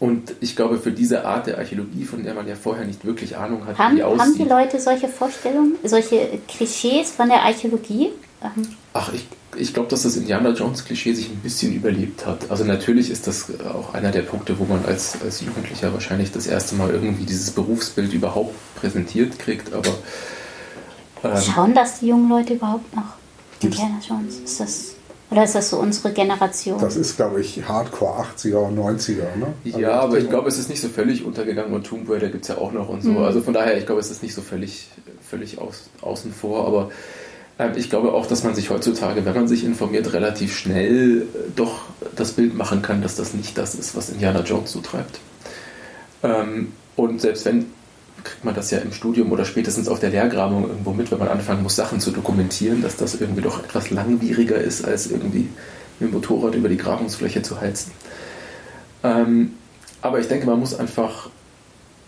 [0.00, 3.36] und ich glaube, für diese Art der Archäologie, von der man ja vorher nicht wirklich
[3.36, 4.20] Ahnung hat, haben, wie die aussieht.
[4.20, 8.08] Haben die Leute solche Vorstellungen, solche Klischees von der Archäologie?
[8.42, 8.66] Ähm.
[8.94, 12.50] Ach, ich, ich glaube, dass das Indiana Jones-Klischee sich ein bisschen überlebt hat.
[12.50, 16.46] Also natürlich ist das auch einer der Punkte, wo man als, als Jugendlicher wahrscheinlich das
[16.46, 19.90] erste Mal irgendwie dieses Berufsbild überhaupt präsentiert kriegt, aber...
[21.22, 23.16] Ähm, Schauen das die jungen Leute überhaupt noch?
[23.60, 24.94] Indiana Jones, ist das...
[25.30, 26.80] Oder ist das so unsere Generation?
[26.80, 29.36] Das ist, glaube ich, Hardcore 80er und 90er.
[29.36, 29.54] Ne?
[29.64, 32.42] Also ja, aber ich glaube, es ist nicht so völlig untergegangen und Tomb Raider gibt
[32.42, 33.10] es ja auch noch und so.
[33.10, 33.18] Mhm.
[33.18, 34.88] Also von daher, ich glaube, es ist nicht so völlig,
[35.28, 36.66] völlig aus, außen vor.
[36.66, 36.90] Aber
[37.58, 41.24] äh, ich glaube auch, dass man sich heutzutage, wenn man sich informiert, relativ schnell äh,
[41.54, 41.82] doch
[42.16, 45.20] das Bild machen kann, dass das nicht das ist, was Indiana Jones so treibt.
[46.24, 47.66] Ähm, und selbst wenn
[48.24, 51.28] kriegt man das ja im Studium oder spätestens auf der Lehrgrabung irgendwo mit, wenn man
[51.28, 55.48] anfangen muss, Sachen zu dokumentieren, dass das irgendwie doch etwas langwieriger ist, als irgendwie
[55.98, 57.92] mit dem Motorrad über die Grabungsfläche zu heizen.
[59.02, 59.52] Ähm,
[60.02, 61.30] aber ich denke, man muss einfach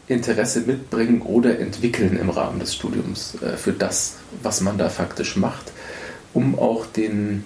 [0.09, 5.37] Interesse mitbringen oder entwickeln im Rahmen des Studiums äh, für das, was man da faktisch
[5.37, 5.73] macht,
[6.35, 7.45] um auch den,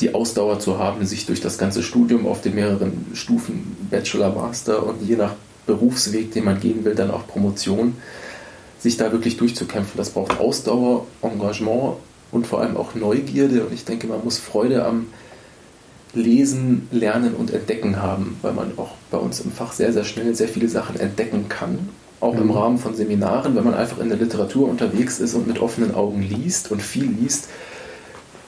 [0.00, 4.84] die Ausdauer zu haben, sich durch das ganze Studium auf den mehreren Stufen, Bachelor, Master
[4.86, 5.34] und je nach
[5.66, 7.96] Berufsweg, den man gehen will, dann auch Promotion,
[8.78, 9.96] sich da wirklich durchzukämpfen.
[9.96, 11.96] Das braucht Ausdauer, Engagement
[12.32, 13.64] und vor allem auch Neugierde.
[13.64, 15.06] Und ich denke, man muss Freude am
[16.14, 20.34] Lesen, Lernen und Entdecken haben, weil man auch bei uns im Fach sehr, sehr schnell
[20.34, 21.88] sehr viele Sachen entdecken kann.
[22.20, 22.50] Auch im mhm.
[22.52, 26.22] Rahmen von Seminaren, wenn man einfach in der Literatur unterwegs ist und mit offenen Augen
[26.22, 27.48] liest und viel liest,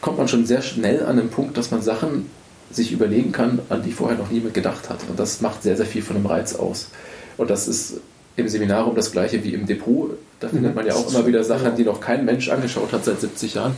[0.01, 2.27] kommt man schon sehr schnell an den Punkt, dass man Sachen
[2.75, 5.01] sich überlegen kann, an die vorher noch niemand gedacht hat.
[5.09, 6.89] Und das macht sehr, sehr viel von dem Reiz aus.
[7.37, 8.01] Und das ist
[8.37, 10.11] im Seminarium das gleiche wie im Depot.
[10.41, 10.77] Da findet mhm.
[10.77, 13.77] man ja auch immer wieder Sachen, die noch kein Mensch angeschaut hat seit 70 Jahren.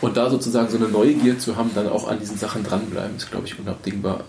[0.00, 3.30] Und da sozusagen so eine Neugier zu haben, dann auch an diesen Sachen dranbleiben, ist,
[3.30, 4.24] glaube ich, unabdingbar.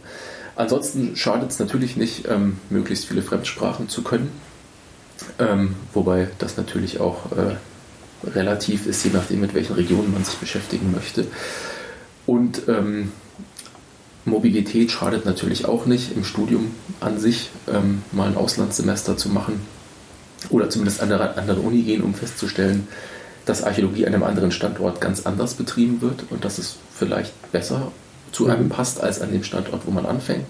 [0.55, 4.31] Ansonsten schadet es natürlich nicht, ähm, möglichst viele Fremdsprachen zu können.
[5.39, 7.55] Ähm, wobei das natürlich auch äh,
[8.27, 11.25] relativ ist, je nachdem, mit welchen Regionen man sich beschäftigen möchte.
[12.25, 13.11] Und ähm,
[14.25, 19.61] Mobilität schadet natürlich auch nicht im Studium an sich, ähm, mal ein Auslandssemester zu machen
[20.49, 22.87] oder zumindest an eine andere Uni gehen, um festzustellen,
[23.45, 27.91] dass Archäologie an einem anderen Standort ganz anders betrieben wird und dass es vielleicht besser
[28.31, 28.69] zu einem mhm.
[28.69, 30.49] passt als an dem Standort, wo man anfängt.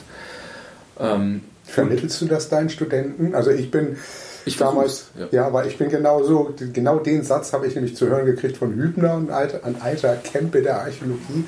[0.99, 3.33] Ähm, Vermittelst du das deinen Studenten?
[3.33, 3.97] Also ich bin
[4.45, 5.27] ich damals, ja.
[5.31, 8.57] ja, weil ich bin genau so, genau den Satz habe ich nämlich zu hören gekriegt
[8.57, 11.45] von Hübner, ein alter, ein alter Campe der Archäologie,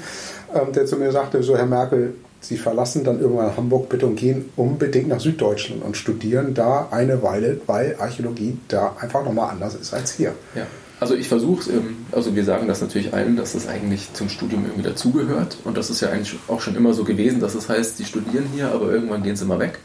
[0.76, 2.14] der zu mir sagte, so Herr Merkel,
[2.44, 7.24] Sie verlassen dann irgendwann Hamburg bitte und gehen unbedingt nach Süddeutschland und studieren da eine
[7.24, 10.34] Weile, weil Archäologie da einfach nochmal anders ist als hier.
[10.54, 10.68] Ja.
[11.00, 14.66] Also ich versuche, ähm, also wir sagen das natürlich allen, dass das eigentlich zum Studium
[14.66, 15.58] irgendwie dazugehört.
[15.64, 18.06] Und das ist ja eigentlich auch schon immer so gewesen, dass es das heißt, sie
[18.06, 19.80] studieren hier, aber irgendwann gehen sie mal weg.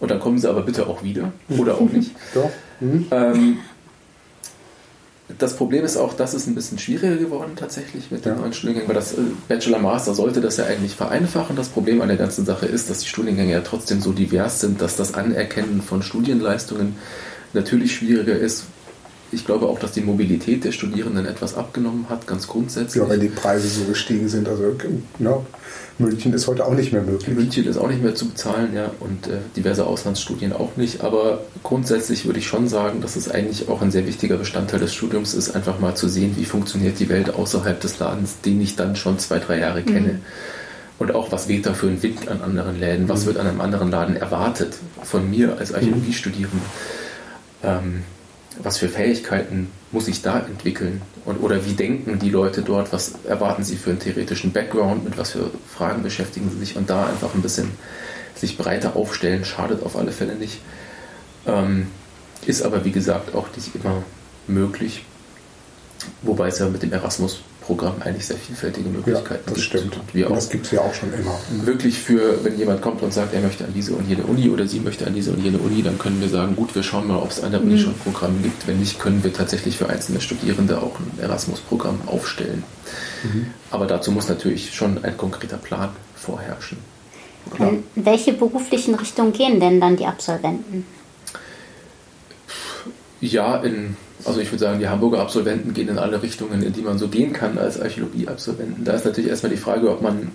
[0.00, 2.12] Und dann kommen sie aber bitte auch wieder oder auch nicht.
[2.34, 2.50] Doch.
[2.80, 3.06] Mhm.
[3.10, 3.58] Ähm,
[5.38, 8.38] das Problem ist auch, dass es ein bisschen schwieriger geworden tatsächlich mit den ja.
[8.38, 11.56] neuen Studiengängen, weil das äh, Bachelor-Master sollte das ja eigentlich vereinfachen.
[11.56, 14.80] Das Problem an der ganzen Sache ist, dass die Studiengänge ja trotzdem so divers sind,
[14.80, 16.96] dass das Anerkennen von Studienleistungen
[17.52, 18.64] natürlich schwieriger ist.
[19.32, 23.02] Ich glaube auch, dass die Mobilität der Studierenden etwas abgenommen hat, ganz grundsätzlich.
[23.02, 24.48] Ja, weil die Preise so gestiegen sind.
[24.48, 24.74] Also,
[25.18, 25.46] no.
[25.98, 27.36] München ist heute auch nicht mehr möglich.
[27.36, 31.02] München ist auch nicht mehr zu bezahlen, ja, und äh, diverse Auslandsstudien auch nicht.
[31.02, 34.94] Aber grundsätzlich würde ich schon sagen, dass es eigentlich auch ein sehr wichtiger Bestandteil des
[34.94, 38.76] Studiums ist, einfach mal zu sehen, wie funktioniert die Welt außerhalb des Ladens, den ich
[38.76, 40.14] dann schon zwei, drei Jahre kenne.
[40.14, 40.20] Mhm.
[40.98, 43.08] Und auch, was weht da für ein Wind an anderen Läden?
[43.08, 43.26] Was mhm.
[43.26, 46.60] wird an einem anderen Laden erwartet von mir als Archäologiestudierenden?
[47.62, 48.04] Ähm,
[48.62, 51.02] was für Fähigkeiten muss ich da entwickeln?
[51.24, 52.92] Und, oder wie denken die Leute dort?
[52.92, 55.04] Was erwarten sie für einen theoretischen Background?
[55.04, 56.76] Mit was für Fragen beschäftigen sie sich?
[56.76, 57.70] Und da einfach ein bisschen
[58.34, 60.60] sich breiter aufstellen, schadet auf alle Fälle nicht.
[61.46, 61.88] Ähm,
[62.46, 64.02] ist aber, wie gesagt, auch nicht immer
[64.46, 65.04] möglich.
[66.22, 69.66] Wobei es ja mit dem Erasmus Programm eigentlich sehr vielfältige Möglichkeiten ja, das gibt.
[69.66, 69.96] Stimmt.
[69.96, 71.38] Und wir das gibt es ja auch schon immer.
[71.64, 74.66] Wirklich für, wenn jemand kommt und sagt, er möchte an diese und jene Uni oder
[74.66, 77.18] sie möchte an diese und jene Uni, dann können wir sagen, gut, wir schauen mal,
[77.18, 77.78] ob es an der Uni mhm.
[77.78, 78.66] schon Programme gibt.
[78.66, 82.64] Wenn nicht, können wir tatsächlich für einzelne Studierende auch ein Erasmus-Programm aufstellen.
[83.22, 83.46] Mhm.
[83.70, 86.78] Aber dazu muss natürlich schon ein konkreter Plan vorherrschen.
[87.58, 90.86] In welche beruflichen Richtungen gehen denn dann die Absolventen?
[93.20, 96.82] Ja, in also ich würde sagen, die Hamburger Absolventen gehen in alle Richtungen, in die
[96.82, 98.84] man so gehen kann als Archäologie-Absolventen.
[98.84, 100.32] Da ist natürlich erstmal die Frage, ob man,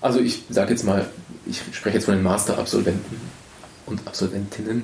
[0.00, 1.06] also ich sage jetzt mal,
[1.46, 3.16] ich spreche jetzt von den Master-Absolventen
[3.86, 4.82] und Absolventinnen.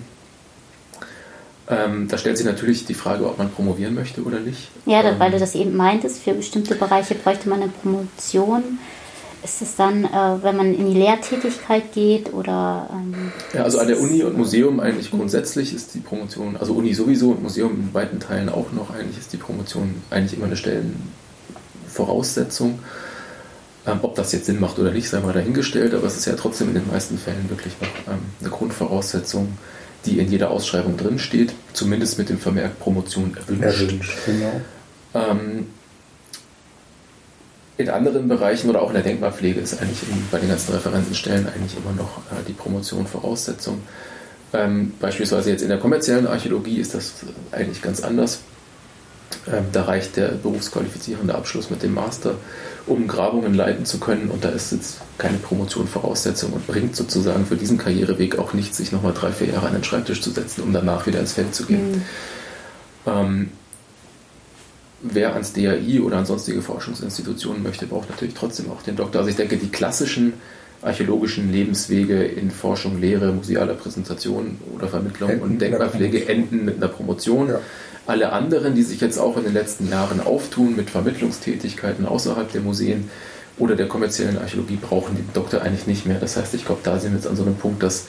[1.71, 4.69] Ähm, da stellt sich natürlich die Frage, ob man promovieren möchte oder nicht.
[4.87, 8.79] Ja, ähm, weil du das eben meintest, für bestimmte Bereiche bräuchte man eine Promotion.
[9.45, 12.91] Ist es dann, äh, wenn man in die Lehrtätigkeit geht oder?
[12.93, 16.93] Ähm, ja, also an der Uni und Museum eigentlich grundsätzlich ist die Promotion, also Uni
[16.93, 20.57] sowieso und Museum in weiten Teilen auch noch, eigentlich ist die Promotion eigentlich immer eine
[20.57, 22.81] Stellenvoraussetzung.
[23.87, 26.35] Ähm, ob das jetzt Sinn macht oder nicht, sei mal dahingestellt, aber es ist ja
[26.35, 29.57] trotzdem in den meisten Fällen wirklich noch ähm, eine Grundvoraussetzung,
[30.05, 33.83] die in jeder Ausschreibung drinsteht, zumindest mit dem Vermerk Promotion erwünscht.
[33.83, 34.61] Erwünscht, genau.
[35.15, 35.69] Ähm,
[37.79, 41.77] in anderen Bereichen oder auch in der Denkmalpflege ist eigentlich bei den ganzen Referentenstellen eigentlich
[41.77, 43.81] immer noch äh, die Promotion Voraussetzung.
[44.53, 47.15] Ähm, beispielsweise jetzt in der kommerziellen Archäologie ist das
[47.53, 48.41] eigentlich ganz anders.
[49.47, 52.35] Ähm, da reicht der berufsqualifizierende Abschluss mit dem Master,
[52.87, 54.29] um Grabungen leiten zu können.
[54.29, 58.79] Und da ist jetzt keine Promotion Voraussetzung und bringt sozusagen für diesen Karriereweg auch nichts,
[58.79, 61.55] sich nochmal drei, vier Jahre an den Schreibtisch zu setzen, um danach wieder ins Feld
[61.55, 62.05] zu gehen.
[63.07, 63.49] Mhm.
[65.01, 69.21] Wer ans DAI oder an sonstige Forschungsinstitutionen möchte, braucht natürlich trotzdem auch den Doktor.
[69.21, 70.33] Also ich denke, die klassischen
[70.83, 76.89] archäologischen Lebenswege in Forschung, Lehre, musealer Präsentation oder Vermittlung enden und Denkmalpflege enden mit einer
[76.89, 77.49] Promotion.
[77.49, 77.61] Ja.
[78.07, 82.61] Alle anderen, die sich jetzt auch in den letzten Jahren auftun mit Vermittlungstätigkeiten außerhalb der
[82.61, 83.11] Museen
[83.59, 86.19] oder der kommerziellen Archäologie, brauchen den Doktor eigentlich nicht mehr.
[86.19, 88.07] Das heißt, ich glaube, da sind wir jetzt an so einem Punkt, dass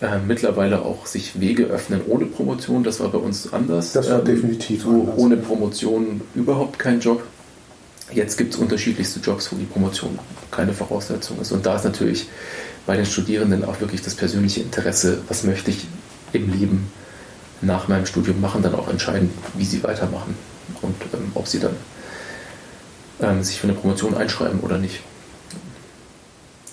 [0.00, 2.82] äh, mittlerweile auch sich Wege öffnen ohne Promotion.
[2.82, 3.92] Das war bei uns anders.
[3.92, 5.18] Das war ähm, definitiv so anders.
[5.18, 7.22] Ohne Promotion überhaupt kein Job.
[8.12, 10.18] Jetzt gibt es unterschiedlichste Jobs, wo die Promotion
[10.50, 11.52] keine Voraussetzung ist.
[11.52, 12.26] Und da ist natürlich
[12.86, 15.86] bei den Studierenden auch wirklich das persönliche Interesse, was möchte ich
[16.32, 16.92] im Leben
[17.60, 20.36] nach meinem Studium machen, dann auch entscheiden, wie sie weitermachen
[20.82, 21.76] und ähm, ob sie dann
[23.22, 25.00] ähm, sich für eine Promotion einschreiben oder nicht.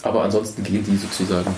[0.04, 1.56] Aber ansonsten gehen die sozusagen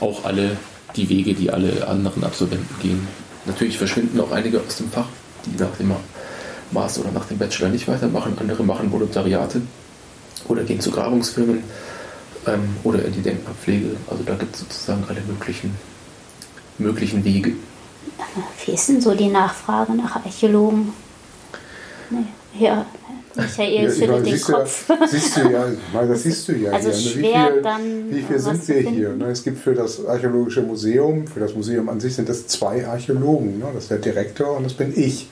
[0.00, 0.56] auch alle
[0.96, 3.06] die Wege, die alle anderen Absolventen gehen.
[3.44, 5.06] Natürlich verschwinden auch einige aus dem Fach,
[5.44, 5.92] die nach dem
[6.72, 8.36] Master oder nach dem Bachelor nicht weitermachen.
[8.40, 9.62] Andere machen Volontariate
[10.48, 11.62] oder gehen zu Grabungsfirmen
[12.46, 13.96] ähm, oder in die Denkmalpflege.
[14.10, 15.74] Also da gibt es sozusagen alle möglichen,
[16.78, 17.52] möglichen Wege.
[18.64, 20.92] Wie ist denn so die Nachfrage nach Archäologen?
[22.58, 22.86] Ja.
[23.36, 24.88] Michael schüttelt den Kopf.
[24.88, 26.96] Ja, siehst du ja, mal, das siehst du ja also hier.
[26.96, 27.12] Ne?
[27.12, 29.08] Schwer wie viel, dann wie viel sind wir hier?
[29.10, 29.26] Ne?
[29.26, 33.58] Es gibt für das Archäologische Museum, für das Museum an sich sind das zwei Archäologen.
[33.58, 33.66] Ne?
[33.74, 35.28] Das ist der Direktor und das bin ich,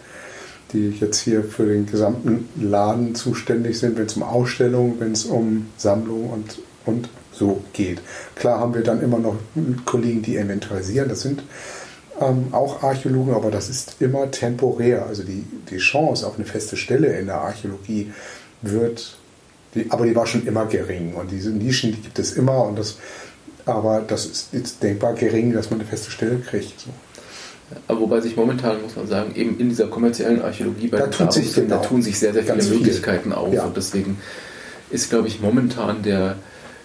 [0.72, 5.24] die jetzt hier für den gesamten Laden zuständig sind, wenn es um Ausstellungen, wenn es
[5.24, 8.00] um Sammlung und, und so geht.
[8.36, 9.36] Klar haben wir dann immer noch
[9.84, 11.08] Kollegen, die inventarisieren.
[11.08, 11.42] Das sind
[12.20, 15.06] ähm, auch Archäologen, aber das ist immer temporär.
[15.06, 18.12] Also die, die Chance auf eine feste Stelle in der Archäologie
[18.62, 19.16] wird,
[19.74, 21.14] die, aber die war schon immer gering.
[21.14, 22.64] Und diese Nischen, die gibt es immer.
[22.64, 22.98] Und das,
[23.66, 26.80] aber das ist jetzt denkbar gering, dass man eine feste Stelle kriegt.
[26.80, 26.90] So.
[27.88, 31.30] Aber wobei sich momentan, muss man sagen, eben in dieser kommerziellen Archäologie bei da, den
[31.30, 31.76] sich genau.
[31.76, 33.52] da tun sich sehr, sehr viele Möglichkeiten auf.
[33.52, 33.64] Ja.
[33.64, 34.18] Und deswegen
[34.90, 36.36] ist, glaube ich, momentan der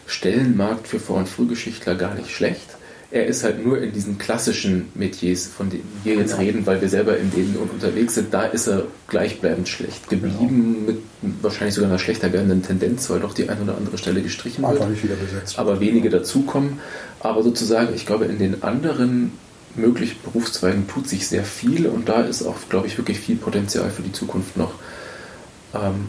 [0.08, 2.79] Stellenmarkt für Vor- und Frühgeschichtler gar nicht schlecht.
[3.12, 6.43] Er ist halt nur in diesen klassischen Metiers, von denen wir jetzt genau.
[6.43, 10.91] reden, weil wir selber in denen unterwegs sind, da ist er gleichbleibend schlecht geblieben, genau.
[10.91, 14.63] mit wahrscheinlich sogar einer schlechter werdenden Tendenz, weil doch die eine oder andere Stelle gestrichen
[14.63, 15.58] aber wird.
[15.58, 16.80] Aber wenige dazukommen.
[17.19, 19.32] Aber sozusagen, ich glaube, in den anderen
[19.76, 23.89] möglichen Berufszweigen tut sich sehr viel und da ist auch, glaube ich, wirklich viel Potenzial
[23.89, 24.74] für die Zukunft noch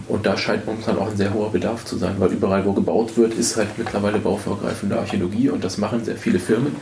[0.08, 3.16] und da scheint momentan auch ein sehr hoher Bedarf zu sein, weil überall, wo gebaut
[3.18, 6.76] wird, ist halt mittlerweile bauvorgreifende Archäologie und das machen sehr viele Firmen.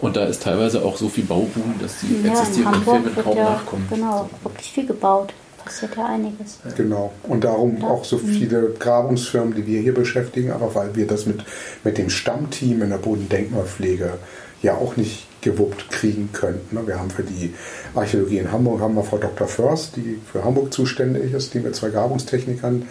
[0.00, 3.50] Und da ist teilweise auch so viel Bauboom, dass die ja, existierenden Firmen kaum ja,
[3.50, 3.86] nachkommen.
[3.90, 5.32] Genau, wirklich viel gebaut.
[5.64, 6.58] Passiert ja einiges.
[6.76, 7.12] Genau.
[7.24, 11.44] Und darum auch so viele Grabungsfirmen, die wir hier beschäftigen, aber weil wir das mit,
[11.84, 14.14] mit dem Stammteam in der Bodendenkmalpflege
[14.62, 16.76] ja auch nicht gewuppt kriegen könnten.
[16.76, 16.86] Ne?
[16.86, 17.54] Wir haben für die
[17.94, 19.46] Archäologie in Hamburg haben wir Frau Dr.
[19.46, 22.88] Först, die für Hamburg zuständig ist, die mit zwei Grabungstechnikern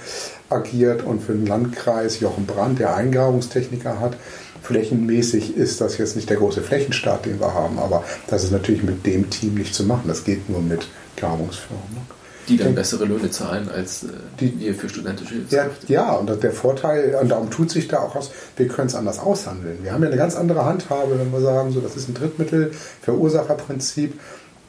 [0.50, 4.16] agiert und für den Landkreis Jochen Brandt, der einen Grabungstechniker hat.
[4.64, 8.84] Flächenmäßig ist das jetzt nicht der große Flächenstaat, den wir haben, aber das ist natürlich
[8.84, 10.08] mit dem Team nicht zu machen.
[10.08, 12.17] Das geht nur mit Grabungsfirmen.
[12.48, 14.08] Die dann bessere Löhne zahlen als äh,
[14.40, 15.92] die wir für studentische Hilfskräfte.
[15.92, 18.96] Ja, ja, und der Vorteil, und darum tut sich da auch aus, wir können es
[18.96, 19.80] anders aushandeln.
[19.84, 22.72] Wir haben ja eine ganz andere Handhabe, wenn wir sagen, so, das ist ein Drittmittel,
[23.02, 24.20] Verursacherprinzip,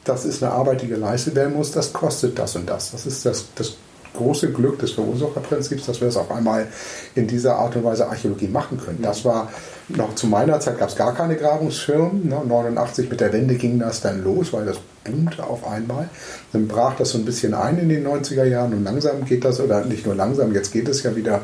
[0.03, 2.91] das ist eine Arbeit, die geleistet werden muss, das kostet das und das.
[2.91, 3.77] Das ist das, das
[4.13, 6.67] große Glück des Verursacherprinzips, dass wir es auf einmal
[7.15, 9.01] in dieser Art und Weise Archäologie machen können.
[9.01, 9.51] Das war
[9.89, 12.27] noch zu meiner Zeit gab es gar keine Grabungsfirmen.
[12.27, 12.41] Ne?
[12.45, 14.77] 89 mit der Wende ging das dann los, weil das
[15.11, 16.09] boomte auf einmal.
[16.53, 19.59] Dann brach das so ein bisschen ein in den 90er Jahren und langsam geht das,
[19.59, 21.41] oder nicht nur langsam, jetzt geht es ja wieder,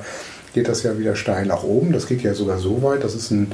[0.54, 1.92] geht das ja wieder steil nach oben.
[1.92, 3.52] Das geht ja sogar so weit, dass es ein,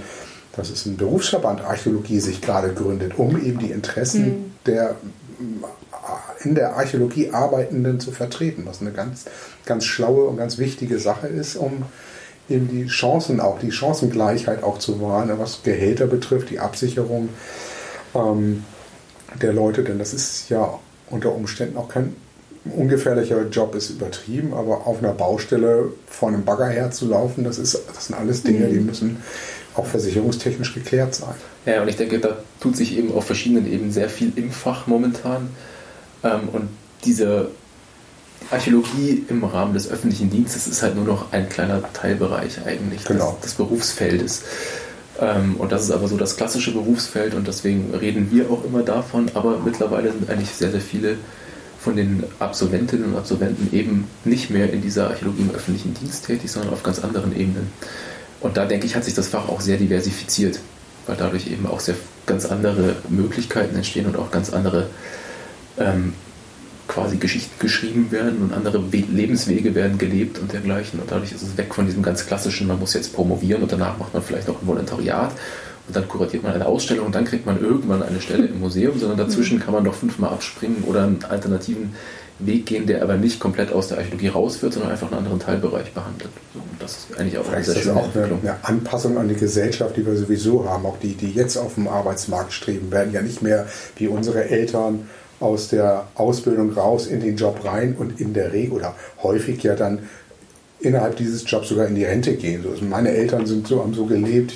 [0.56, 4.52] dass es ein Berufsverband Archäologie sich gerade gründet, um eben die Interessen mhm.
[4.66, 4.96] der
[6.44, 9.26] in der Archäologie Arbeitenden zu vertreten, was eine ganz,
[9.66, 11.84] ganz schlaue und ganz wichtige Sache ist, um
[12.50, 17.30] eben die Chancen auch, die Chancengleichheit auch zu wahren, was Gehälter betrifft, die Absicherung
[18.14, 18.64] ähm,
[19.40, 22.16] der Leute, denn das ist ja unter Umständen auch kein
[22.66, 28.08] ungefährlicher Job ist übertrieben, aber auf einer Baustelle vor einem Bagger herzulaufen, das, ist, das
[28.08, 28.86] sind alles Dinge, die mhm.
[28.86, 29.18] müssen
[29.74, 31.34] auch versicherungstechnisch geklärt sein.
[31.66, 34.86] Ja, und ich denke, da tut sich eben auf verschiedenen Ebenen sehr viel im Fach
[34.88, 35.50] momentan.
[36.24, 36.70] Ähm, und
[37.06, 37.50] diese
[38.52, 43.32] Archäologie im Rahmen des öffentlichen Dienstes ist halt nur noch ein kleiner Teilbereich eigentlich genau.
[43.42, 44.44] des, des Berufsfeldes.
[45.20, 48.84] Ähm, und das ist aber so das klassische Berufsfeld und deswegen reden wir auch immer
[48.84, 51.18] davon, aber mittlerweile sind eigentlich sehr, sehr viele
[51.80, 56.52] von den Absolventinnen und Absolventen eben nicht mehr in dieser Archäologie im öffentlichen Dienst tätig,
[56.52, 57.72] sondern auf ganz anderen Ebenen.
[58.40, 60.60] Und da denke ich, hat sich das Fach auch sehr diversifiziert,
[61.08, 61.96] weil dadurch eben auch sehr
[62.28, 64.88] ganz andere Möglichkeiten entstehen und auch ganz andere
[65.80, 66.14] ähm,
[66.92, 71.00] quasi Geschichten geschrieben werden und andere Lebenswege werden gelebt und dergleichen.
[71.00, 73.98] Und dadurch ist es weg von diesem ganz klassischen, man muss jetzt promovieren und danach
[73.98, 75.32] macht man vielleicht noch ein Volontariat
[75.88, 79.00] und dann kuratiert man eine Ausstellung und dann kriegt man irgendwann eine Stelle im Museum,
[79.00, 79.62] sondern dazwischen mhm.
[79.62, 81.96] kann man doch fünfmal abspringen oder einen alternativen
[82.40, 85.94] Weg gehen, der aber nicht komplett aus der Archäologie rausführt, sondern einfach einen anderen Teilbereich
[85.94, 86.32] behandelt.
[86.54, 88.16] Und das ist eigentlich auch Vielleicht eine sehr schöne auch.
[88.16, 90.86] Eine, eine Anpassung an die Gesellschaft, die wir sowieso haben.
[90.86, 95.08] Auch die, die jetzt auf dem Arbeitsmarkt streben, werden ja nicht mehr wie unsere Eltern
[95.42, 99.76] aus der Ausbildung raus in den Job rein und in der Regel oder häufig ja
[99.76, 100.08] dann
[100.80, 102.66] innerhalb dieses Jobs sogar in die Rente gehen.
[102.70, 104.54] Also meine Eltern sind so, haben so gelebt,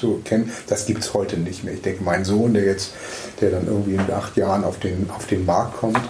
[0.00, 1.74] so kennen, das gibt es heute nicht mehr.
[1.74, 2.92] Ich denke, mein Sohn, der jetzt,
[3.40, 6.00] der dann irgendwie in acht Jahren auf den, auf den Markt kommt,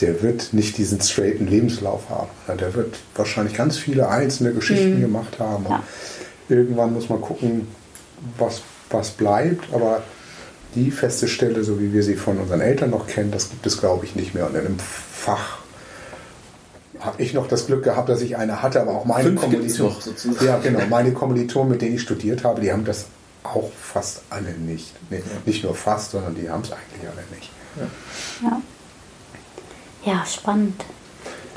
[0.00, 2.28] der wird nicht diesen straighten Lebenslauf haben.
[2.58, 5.02] Der wird wahrscheinlich ganz viele einzelne Geschichten mhm.
[5.02, 5.66] gemacht haben.
[5.68, 5.82] Ja.
[6.48, 7.68] Irgendwann muss man gucken,
[8.38, 10.02] was, was bleibt, aber
[10.74, 13.78] die feste Stelle, so wie wir sie von unseren Eltern noch kennen, das gibt es,
[13.78, 14.46] glaube ich, nicht mehr.
[14.46, 15.58] Und in einem Fach
[17.00, 19.96] habe ich noch das Glück gehabt, dass ich eine hatte, aber auch meine Kommilitonen.
[20.40, 23.06] Ja, genau, meine Kommilitonen, mit denen ich studiert habe, die haben das
[23.42, 24.92] auch fast alle nicht.
[25.10, 25.22] Nee, ja.
[25.44, 27.50] Nicht nur fast, sondern die haben es eigentlich alle nicht.
[27.76, 28.48] Ja.
[28.48, 30.12] ja.
[30.12, 30.82] ja, spannend.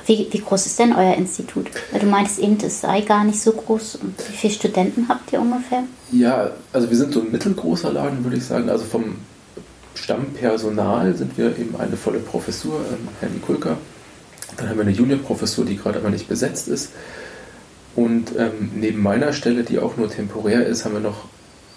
[0.08, 1.68] Wie, wie groß ist denn euer Institut?
[1.91, 3.99] Weil du meintest eben, es sei gar nicht so groß.
[4.30, 5.84] Wie viele Studenten habt ihr ungefähr?
[6.12, 8.70] Ja, also wir sind so ein mittelgroßer Laden, würde ich sagen.
[8.70, 9.18] Also vom
[9.95, 13.78] Stammpersonal sind wir eben eine volle Professur, ähm, Herr Nikulka.
[14.55, 16.91] Dann haben wir eine Juniorprofessur, die gerade aber nicht besetzt ist.
[17.95, 21.26] Und ähm, neben meiner Stelle, die auch nur temporär ist, haben wir noch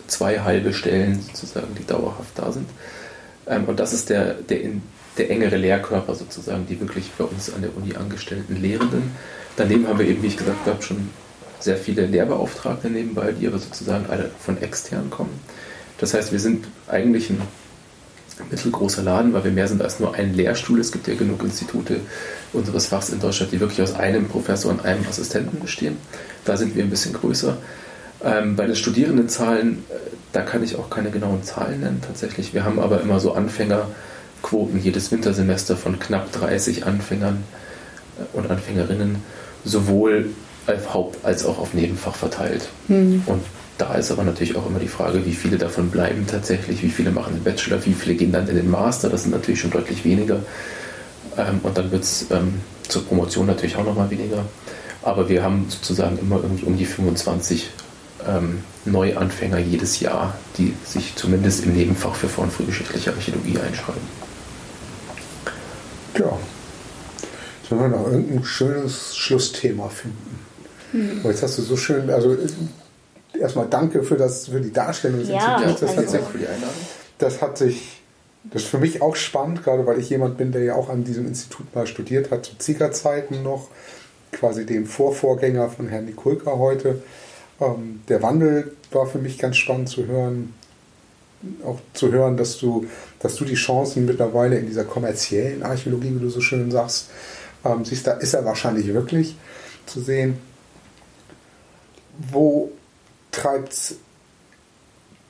[0.07, 2.69] zwei halbe Stellen sozusagen, die dauerhaft da sind.
[3.49, 4.61] Ähm, und das ist der, der,
[5.21, 9.03] der engere Lehrkörper sozusagen, die wirklich bei uns an der Uni angestellten Lehrenden.
[9.57, 11.11] Daneben haben wir eben, wie ich gesagt habe, schon
[11.59, 15.39] sehr viele Lehrbeauftragte nebenbei, die aber sozusagen alle von extern kommen.
[15.99, 17.43] Das heißt, wir sind eigentlich ein
[18.51, 20.81] mittelgroßer Laden, weil wir mehr sind als nur ein Lehrstuhl.
[20.81, 22.01] Es gibt ja genug Institute
[22.55, 25.99] unseres Fachs in Deutschland, die wirklich aus einem Professor und einem Assistenten bestehen.
[26.47, 27.59] Da sind wir ein bisschen größer.
[28.25, 29.93] Ähm, bei den Studierendenzahlen, äh,
[30.33, 32.55] da kann ich auch keine genauen Zahlen nennen tatsächlich.
[32.55, 33.35] Wir haben aber immer so
[34.41, 37.45] Anfängerquoten jedes Wintersemester von knapp 30 Anfängern
[38.19, 39.17] äh, und Anfängerinnen,
[39.65, 40.31] sowohl
[40.67, 42.69] auf Haupt- als auch auf Nebenfach verteilt.
[42.89, 43.23] Mhm.
[43.27, 43.43] Und
[43.79, 47.11] da ist aber natürlich auch immer die Frage, wie viele davon bleiben tatsächlich, wie viele
[47.11, 50.05] machen den Bachelor, wie viele gehen dann in den Master, das sind natürlich schon deutlich
[50.05, 50.41] weniger.
[51.37, 54.45] Ähm, und dann wird es ähm, zur Promotion natürlich auch nochmal weniger.
[55.03, 57.71] Aber wir haben sozusagen immer irgendwie um die 25
[58.29, 64.30] ähm, Neuanfänger jedes Jahr, die sich zumindest im Nebenfach für vor- und frühgeschichtliche Archäologie einschreiben.
[66.19, 66.39] Ja.
[67.69, 70.39] Sollen wir noch irgendein schönes Schlussthema finden?
[70.93, 71.21] Hm.
[71.25, 72.37] Jetzt hast du so schön, also
[73.39, 75.81] erstmal danke für, das, für die Darstellung des ja, Instituts.
[75.81, 76.21] Das, also, hat sich,
[77.19, 78.03] das hat sich,
[78.45, 81.05] das ist für mich auch spannend, gerade weil ich jemand bin, der ja auch an
[81.05, 83.69] diesem Institut mal studiert hat, zu Ziegerzeiten noch,
[84.33, 87.03] quasi dem Vorvorgänger von Herrn Nikulka heute.
[87.61, 90.55] Ähm, der Wandel war für mich ganz spannend zu hören,
[91.65, 92.87] auch zu hören, dass du,
[93.21, 97.11] dass du die Chancen mittlerweile in dieser kommerziellen Archäologie, wie du so schön sagst,
[97.65, 99.37] ähm, siehst, da ist er wahrscheinlich wirklich
[99.87, 100.39] zu sehen.
[102.31, 102.71] Wo
[103.31, 103.97] treibt es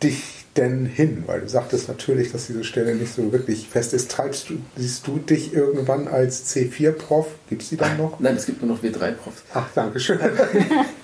[0.02, 1.24] dich denn hin?
[1.26, 4.10] Weil du sagtest natürlich, dass diese Stelle nicht so wirklich fest ist.
[4.10, 7.26] Treibst du, siehst du dich irgendwann als C4-Prof?
[7.48, 8.18] Gibt es die dann noch?
[8.18, 9.42] Nein, es gibt nur noch W3-Profs.
[9.54, 10.18] Ach, danke schön.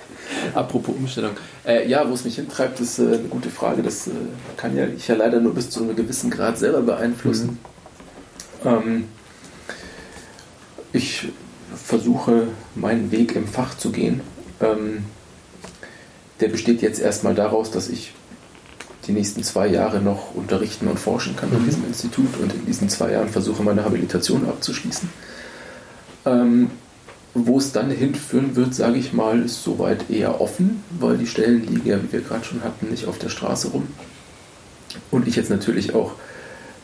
[0.54, 1.32] Apropos Umstellung.
[1.66, 3.82] Äh, ja, wo es mich hintreibt, ist äh, eine gute Frage.
[3.82, 4.10] Das äh,
[4.56, 7.58] kann ja ich ja leider nur bis zu einem gewissen Grad selber beeinflussen.
[8.62, 8.68] Mhm.
[8.68, 9.04] Ähm,
[10.92, 11.28] ich
[11.74, 14.20] versuche, meinen Weg im Fach zu gehen.
[14.60, 15.04] Ähm,
[16.40, 18.12] der besteht jetzt erstmal daraus, dass ich
[19.06, 21.56] die nächsten zwei Jahre noch unterrichten und forschen kann mhm.
[21.56, 25.08] an diesem Institut und in diesen zwei Jahren versuche, meine Habilitation abzuschließen.
[26.24, 26.70] Ähm,
[27.44, 31.66] wo es dann hinführen wird, sage ich mal, ist soweit eher offen, weil die Stellen
[31.66, 33.88] liegen ja, wie wir gerade schon hatten, nicht auf der Straße rum.
[35.10, 36.12] Und ich jetzt natürlich auch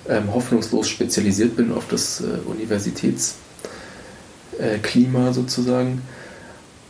[0.08, 6.02] ähm, hoffnungslos spezialisiert bin auf das äh, Universitätsklima äh, sozusagen.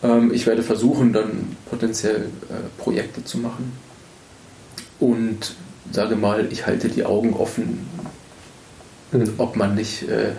[0.02, 3.72] Ähm, ich werde versuchen, dann potenziell äh, Projekte zu machen.
[4.98, 5.54] Und
[5.92, 7.86] sage mal, ich halte die Augen offen,
[9.12, 9.34] mhm.
[9.38, 10.32] ob man nicht äh,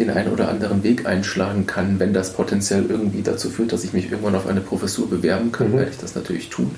[0.00, 2.00] den einen oder anderen Weg einschlagen kann.
[2.00, 5.70] Wenn das potenziell irgendwie dazu führt, dass ich mich irgendwann auf eine Professur bewerben kann,
[5.70, 5.76] mhm.
[5.76, 6.74] werde ich das natürlich tun.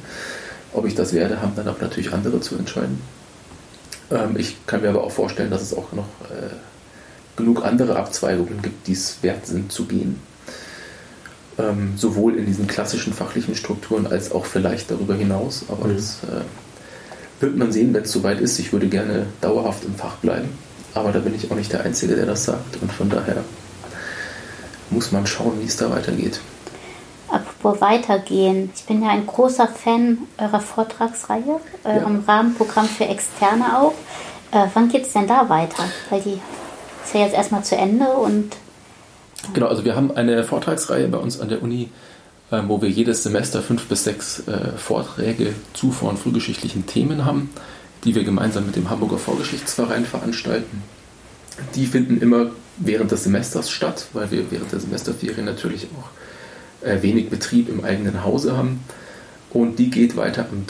[0.73, 3.01] Ob ich das werde, haben dann auch natürlich andere zu entscheiden.
[4.11, 6.51] Ähm, ich kann mir aber auch vorstellen, dass es auch noch äh,
[7.37, 10.21] genug andere Abzweigungen gibt, die es wert sind zu gehen.
[11.59, 15.65] Ähm, sowohl in diesen klassischen fachlichen Strukturen als auch vielleicht darüber hinaus.
[15.69, 15.95] Aber mhm.
[15.95, 18.59] das äh, wird man sehen, wenn es soweit ist.
[18.59, 20.49] Ich würde gerne dauerhaft im Fach bleiben.
[20.95, 22.81] Aber da bin ich auch nicht der Einzige, der das sagt.
[22.81, 23.45] Und von daher
[24.91, 26.41] muss man schauen, wie es da weitergeht.
[27.31, 28.71] Apropos weitergehen.
[28.75, 32.33] Ich bin ja ein großer Fan eurer Vortragsreihe, eurem ja.
[32.35, 33.95] Rahmenprogramm für Externe auch.
[34.51, 35.85] Äh, wann geht es denn da weiter?
[36.11, 36.41] Weil die
[37.05, 38.51] ist ja jetzt erstmal zu Ende und.
[39.55, 41.91] Genau, also wir haben eine Vortragsreihe bei uns an der Uni,
[42.51, 47.25] äh, wo wir jedes Semester fünf bis sechs äh, Vorträge zu vor- und frühgeschichtlichen Themen
[47.25, 47.51] haben
[48.05, 50.83] die wir gemeinsam mit dem Hamburger Vorgeschichtsverein veranstalten.
[51.75, 56.11] Die finden immer während des Semesters statt, weil wir während der Semesterferien natürlich auch
[56.87, 58.81] äh, wenig Betrieb im eigenen Hause haben.
[59.51, 60.65] Und die geht weiter am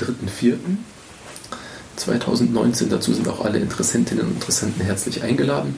[1.96, 2.88] 3.4.2019.
[2.88, 5.76] Dazu sind auch alle Interessentinnen und Interessenten herzlich eingeladen.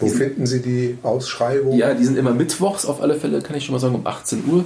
[0.00, 1.76] Wo finden Sie die Ausschreibung?
[1.76, 4.44] Ja, die sind immer mittwochs auf alle Fälle, kann ich schon mal sagen, um 18
[4.46, 4.64] Uhr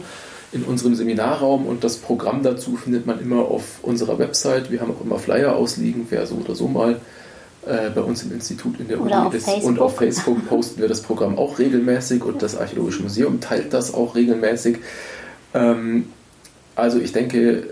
[0.52, 4.70] in unserem Seminarraum und das Programm dazu findet man immer auf unserer Website.
[4.70, 7.00] Wir haben auch immer Flyer ausliegen, wer so oder so mal
[7.66, 9.44] äh, bei uns im Institut in der oder Uni ist.
[9.46, 9.68] Facebook.
[9.68, 13.94] Und auf Facebook posten wir das Programm auch regelmäßig und das Archäologische Museum teilt das
[13.94, 14.78] auch regelmäßig.
[15.54, 16.06] Ähm,
[16.76, 17.68] also ich denke,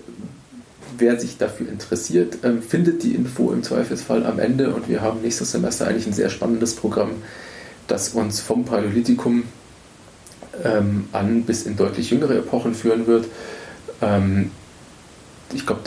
[0.96, 5.20] wer sich dafür interessiert, ähm, findet die Info im Zweifelsfall am Ende und wir haben
[5.20, 7.10] nächstes Semester eigentlich ein sehr spannendes Programm,
[7.88, 9.44] das uns vom Paläolithikum
[10.64, 13.26] ähm, an bis in deutlich jüngere Epochen führen wird.
[14.02, 14.50] Ähm,
[15.52, 15.82] ich glaube,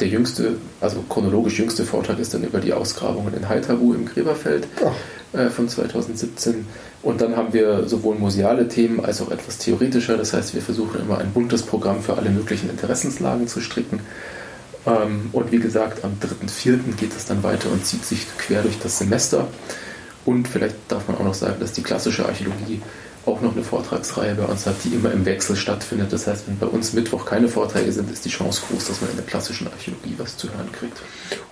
[0.00, 4.66] der jüngste, also chronologisch jüngste Vortrag ist dann über die Ausgrabungen in Haitharu im Gräberfeld
[5.32, 6.66] äh, von 2017.
[7.02, 10.16] Und dann haben wir sowohl museale Themen als auch etwas theoretischer.
[10.16, 14.00] Das heißt, wir versuchen immer ein buntes Programm für alle möglichen Interessenslagen zu stricken.
[14.86, 16.96] Ähm, und wie gesagt, am 3.4.
[16.98, 19.48] geht es dann weiter und zieht sich quer durch das Semester.
[20.24, 22.82] Und vielleicht darf man auch noch sagen, dass die klassische Archäologie
[23.26, 26.12] auch noch eine Vortragsreihe bei uns hat, die immer im Wechsel stattfindet.
[26.12, 29.10] Das heißt, wenn bei uns Mittwoch keine Vorträge sind, ist die Chance groß, dass man
[29.10, 31.00] in der klassischen Archäologie was zu hören kriegt.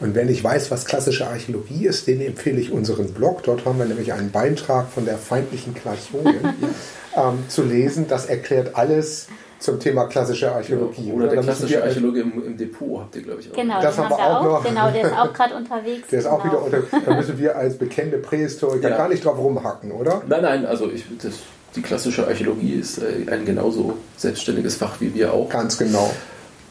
[0.00, 3.42] Und wenn ich weiß, was klassische Archäologie ist, den empfehle ich unseren Blog.
[3.42, 6.34] Dort haben wir nämlich einen Beitrag von der feindlichen Gleichungen
[7.16, 8.06] ähm, zu lesen.
[8.08, 11.08] Das erklärt alles zum Thema klassische Archäologie.
[11.08, 13.56] Ja, oder, oder der klassische Archäologe im, im, Depot habt ihr, glaube ich, auch.
[13.56, 14.64] Genau, das haben wir auch, noch.
[14.64, 16.08] Genau, der ist auch gerade unterwegs.
[16.10, 16.66] Der ist auch genau.
[16.66, 17.00] wieder unter.
[17.04, 18.96] Da müssen wir als bekannte Prähistoriker ja.
[18.96, 20.22] gar nicht drauf rumhacken, oder?
[20.28, 21.34] Nein, nein, also ich, das,
[21.78, 25.48] die klassische Archäologie ist äh, ein genauso selbstständiges Fach wie wir auch.
[25.48, 26.12] Ganz genau.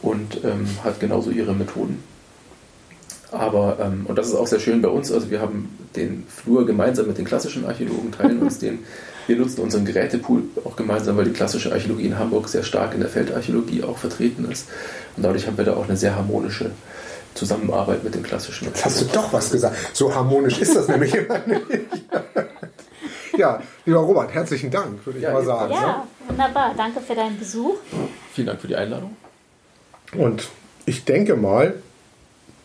[0.01, 2.03] Und ähm, hat genauso ihre Methoden.
[3.31, 6.65] Aber, ähm, und das ist auch sehr schön bei uns, also wir haben den Flur
[6.65, 8.79] gemeinsam mit den klassischen Archäologen, teilen uns den.
[9.27, 13.01] Wir nutzen unseren Gerätepool auch gemeinsam, weil die klassische Archäologie in Hamburg sehr stark in
[13.01, 14.67] der Feldarchäologie auch vertreten ist.
[15.15, 16.71] Und dadurch haben wir da auch eine sehr harmonische
[17.33, 18.65] Zusammenarbeit mit den klassischen.
[18.67, 19.75] Jetzt hast du doch was gesagt.
[19.93, 21.61] So harmonisch ist das nämlich immer nicht.
[23.38, 25.73] Ja, lieber Robert, herzlichen Dank, würde ich ja, mal sagen.
[25.73, 25.95] Ja, ne?
[26.28, 26.73] wunderbar.
[26.75, 27.75] Danke für deinen Besuch.
[28.34, 29.15] Vielen Dank für die Einladung.
[30.13, 30.47] Und
[30.86, 31.75] ich denke mal,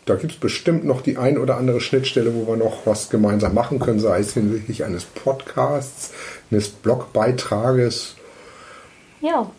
[0.05, 3.55] da gibt es bestimmt noch die ein oder andere Schnittstelle, wo wir noch was gemeinsam
[3.55, 6.13] machen können, sei es hinsichtlich eines Podcasts,
[6.51, 8.17] eines Blogbeitrages.
[9.21, 9.51] Ja,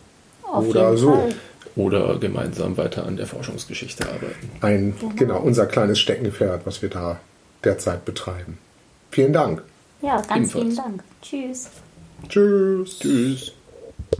[0.42, 1.12] auf oder jeden so.
[1.12, 1.34] Fall.
[1.76, 4.50] Oder gemeinsam weiter an der Forschungsgeschichte arbeiten.
[4.60, 5.12] Ein, genau.
[5.16, 7.18] genau, unser kleines Steckenpferd, was wir da
[7.64, 8.58] derzeit betreiben.
[9.10, 9.62] Vielen Dank.
[10.04, 10.52] Ja, ganz Ebenfalls.
[10.52, 11.04] vielen Dank.
[11.22, 11.70] Tschüss.
[12.28, 12.98] Tschüss.
[12.98, 13.52] Tschüss.